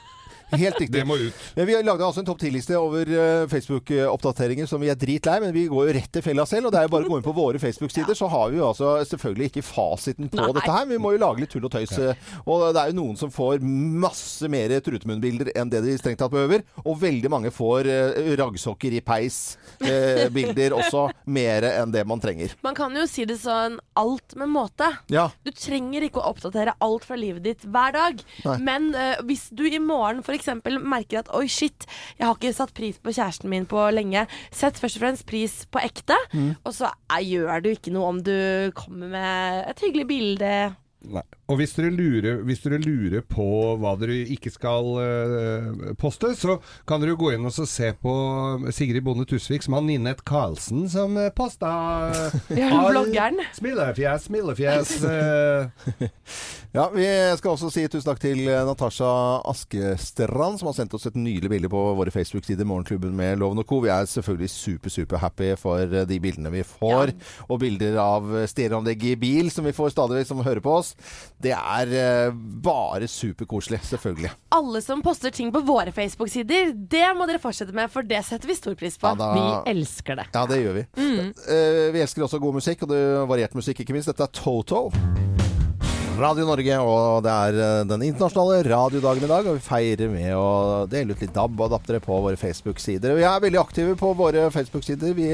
[0.52, 0.94] Helt riktig.
[1.00, 1.34] Det må ut.
[1.56, 5.54] Men vi lagde altså en topp 10-liste over eh, Facebook-oppdateringer som vi er dritlei, men
[5.56, 6.70] vi går jo rett til fella selv.
[6.70, 8.68] Og det er jo bare å gå inn på våre Facebook-sider, så har vi jo
[8.70, 10.50] altså selvfølgelig ikke fasiten på Nei.
[10.58, 10.88] dette her.
[10.90, 11.94] Vi må jo lage litt tull og tøys.
[12.00, 16.22] eh, Og det er jo noen som får masse mer trutemunnbilder enn det de strengt
[16.24, 16.66] tatt behøver.
[16.86, 21.06] Og veldig mange får eh, raggsokker i peis-bilder også,
[21.40, 22.54] mer enn det man trenger.
[22.66, 24.88] Man kan jo si det sånn alt med måte.
[25.12, 25.28] Ja.
[25.46, 28.22] Du trenger ikke å oppdatere alt fra livet ditt hver dag.
[28.46, 28.58] Nei.
[28.66, 30.39] Men eh, hvis du i morgen f.eks.
[30.80, 31.88] merker at oi, shit,
[32.18, 35.62] jeg har ikke satt pris på kjæresten min på lenge, sett først og fremst pris
[35.72, 36.18] på ekte.
[36.34, 36.54] Mm.
[36.64, 38.38] Og så jeg, gjør du ikke noe om du
[38.78, 40.54] kommer med et hyggelig bilde.
[41.10, 41.26] Nei.
[41.50, 43.46] Og hvis dere, lurer, hvis dere lurer på
[43.82, 48.14] hva dere ikke skal uh, poste, så kan dere jo gå inn og se på
[48.76, 51.72] Sigrid Bonde Tusvik, som har Ninette Karlsen, som uh, posta
[52.62, 53.42] Ja, bloggeren.
[53.58, 54.96] Smilefjes, smilefjes.
[55.10, 56.08] eh,
[56.70, 57.06] Ja, Vi
[57.40, 59.10] skal også si tusen takk til Natasja Natasha
[59.50, 63.66] Askestrand, som har sendt oss et nydelig bilde på våre Facebook-sider, Morgenklubben med Loven og
[63.70, 63.80] Co.
[63.82, 67.16] Vi er selvfølgelig super, super happy for eh, de bildene vi får.
[67.50, 70.96] Og bilder av stereoanlegget stereoanlegg i bil som vi får stadig som hører på oss.
[71.40, 72.34] Det er eh,
[72.64, 74.32] bare superkoselig, selvfølgelig.
[74.52, 78.52] Alle som poster ting på våre Facebook-sider, det må dere fortsette med, for det setter
[78.52, 79.08] vi stor pris på.
[79.08, 80.28] Ja, da- Vi elsker det.
[80.36, 80.86] Ja, det gjør vi.
[81.00, 81.32] Mm.
[81.96, 84.12] vi elsker også god musikk, og det er variert musikk, ikke minst.
[84.12, 84.90] Dette er Toto.
[86.20, 89.46] Radio Norge, og det er eh, den internasjonale radiodagen i dag.
[89.48, 93.14] Og vi feirer med å dele ut litt DAB og adaptere på våre Facebook-sider.
[93.16, 95.14] Vi er veldig aktive på våre Facebook-sider.
[95.16, 95.30] Vi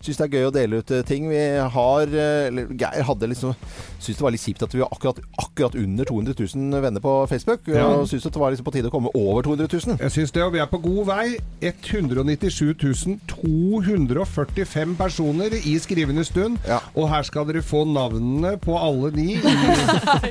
[0.00, 1.28] syns det er gøy å dele ut eh, ting.
[1.28, 1.42] Vi
[1.74, 3.52] har eh, Eller Geir hadde liksom
[4.00, 7.12] Syns det var litt kjipt at vi var akkurat, akkurat under 200 000 venner på
[7.28, 7.60] Facebook.
[7.68, 7.84] Ja.
[7.98, 10.00] Og syns det var liksom på tide å komme over 200 000.
[10.00, 11.36] Jeg syns det, og vi er på god vei.
[11.60, 16.56] 197 245 personer i skrivende stund.
[16.96, 19.36] Og her skal dere få navnene på alle de.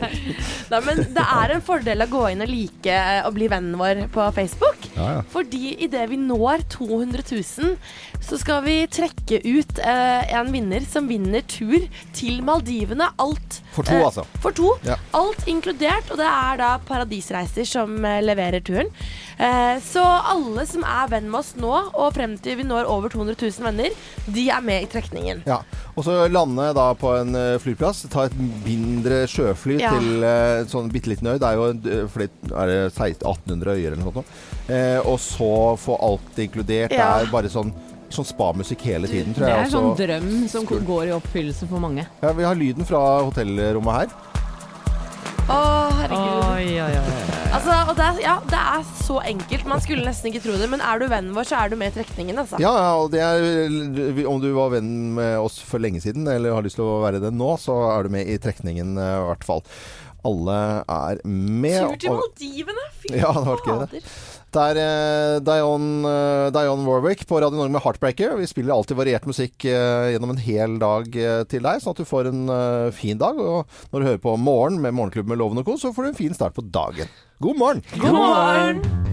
[0.72, 3.78] Nei, men det er en fordel å gå inn og like eh, og bli vennen
[3.80, 4.90] vår på Facebook.
[4.96, 5.24] Ja, ja.
[5.34, 7.76] Fordi idet vi når 200 000,
[8.26, 13.12] så skal vi trekke ut eh, en vinner som vinner tur til Maldivene.
[13.20, 14.26] Alt For to, eh, altså.
[14.44, 14.74] For to.
[14.88, 15.00] Ja.
[15.18, 18.92] Alt inkludert, og det er da Paradisreiser som eh, leverer turen.
[19.40, 23.08] Eh, så alle som er venn med oss nå, og frem til vi når over
[23.14, 23.94] 200 000 venner,
[24.28, 25.44] de er med i trekningen.
[25.48, 25.62] Ja,
[25.96, 28.36] og så lande da på en eh, flyplass, ta et
[28.66, 29.94] mindre sjøfly Ja.
[29.96, 31.38] til eh, en sånn bitte liten øy.
[31.40, 34.34] Det er jo en, eh, fordi, er det 1600-1800 øyer eller noe sånt.
[34.68, 36.92] Eh, og så få alt inkludert.
[36.92, 37.14] Ja.
[37.22, 37.72] Det er bare sånn,
[38.12, 41.80] sånn spamusikk hele tiden, tror Det er er sånn drøm som går i oppfyllelse for
[41.80, 42.04] mange.
[42.22, 44.08] ja, vi har lyden fra hotellrommet her.
[45.50, 45.60] Å,
[45.98, 46.44] herregud.
[46.54, 47.30] Oi, oi, oi.
[47.50, 49.66] Altså, og det, er, ja, det er så enkelt.
[49.70, 51.90] Man skulle nesten ikke tro det, men er du vennen vår, så er du med
[51.90, 52.38] i trekningen.
[52.44, 52.60] Altså.
[52.62, 56.54] Ja, ja, og det er, om du var venn med oss for lenge siden, eller
[56.54, 59.26] har lyst til å være det nå, så er du med i trekningen eh, i
[59.32, 59.66] hvert fall.
[60.30, 61.80] Alle er med.
[61.80, 62.86] Tur til Maldivene!
[63.02, 63.34] Fy Ja,
[64.56, 65.88] det er Dion
[66.56, 68.38] Dionne eh, Warwick på Radio Norge med 'Heartbreaker'.
[68.40, 72.02] Vi spiller alltid variert musikk eh, gjennom en hel dag eh, til deg, sånn at
[72.02, 73.38] du får en eh, fin dag.
[73.38, 76.12] Og når du hører på Morgen med Morgenklubben med Loven og Co., så får du
[76.14, 77.12] en fin start på dagen.
[77.40, 77.86] God morgen!
[78.02, 79.09] God morgen!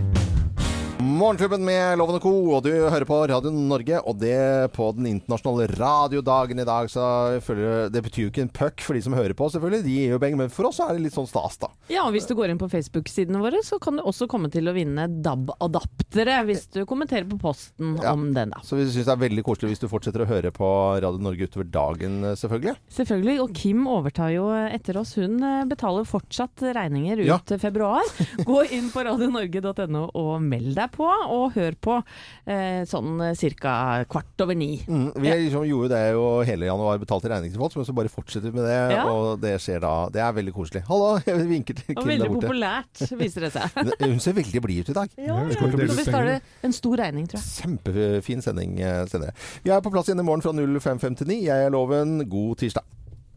[1.06, 5.06] Morgenklubben med Loven og Co., og du hører på Radio Norge, og det på den
[5.12, 6.88] internasjonale radiodagen i dag.
[6.90, 7.04] Så
[7.46, 9.84] føler, det betyr jo ikke en puck for de som hører på, selvfølgelig.
[9.86, 11.70] De gir jo beng, men for oss er det litt sånn stas, da.
[11.92, 14.66] Ja, og hvis du går inn på Facebook-sidene våre, så kan du også komme til
[14.66, 18.16] å vinne DAB-adaptere hvis du kommenterer på posten Ja.
[18.16, 18.64] om den, da.
[18.66, 20.66] Så vi syns det er veldig koselig hvis du fortsetter å høre på
[21.06, 22.74] Radio Norge utover dagen, selvfølgelig.
[22.98, 23.36] Selvfølgelig.
[23.46, 25.14] Og Kim overtar jo etter oss.
[25.20, 27.38] Hun eh, betaler fortsatt regninger ut Ja.
[27.62, 28.02] februar.
[28.42, 31.98] Gå inn på radionorge.no og meld deg på, og hør på
[32.46, 33.20] eh, sånn
[33.60, 33.74] ca.
[34.10, 34.70] kvart over ni.
[34.88, 38.54] Mm, vi liksom gjorde det jo hele januar, betalte regning til folk, så bare fortsetter
[38.54, 39.04] med det, Ja.
[39.10, 39.94] og det skjer da.
[40.12, 40.84] Det er veldig koselig.
[40.88, 43.80] Hallo, jeg vinker til Kim der veldig populært, viser det seg.
[44.06, 45.16] Hun ser veldig blid ut i dag.
[45.20, 45.60] Ja, ja.
[45.60, 47.48] Så vi starter en stor regning, tror jeg.
[47.62, 49.36] Kjempefin sending eh, senere.
[49.64, 51.42] Vi er på plass igjen i morgen fra 05.59.
[51.46, 52.18] Jeg er Loven.
[52.30, 52.95] God tirsdag.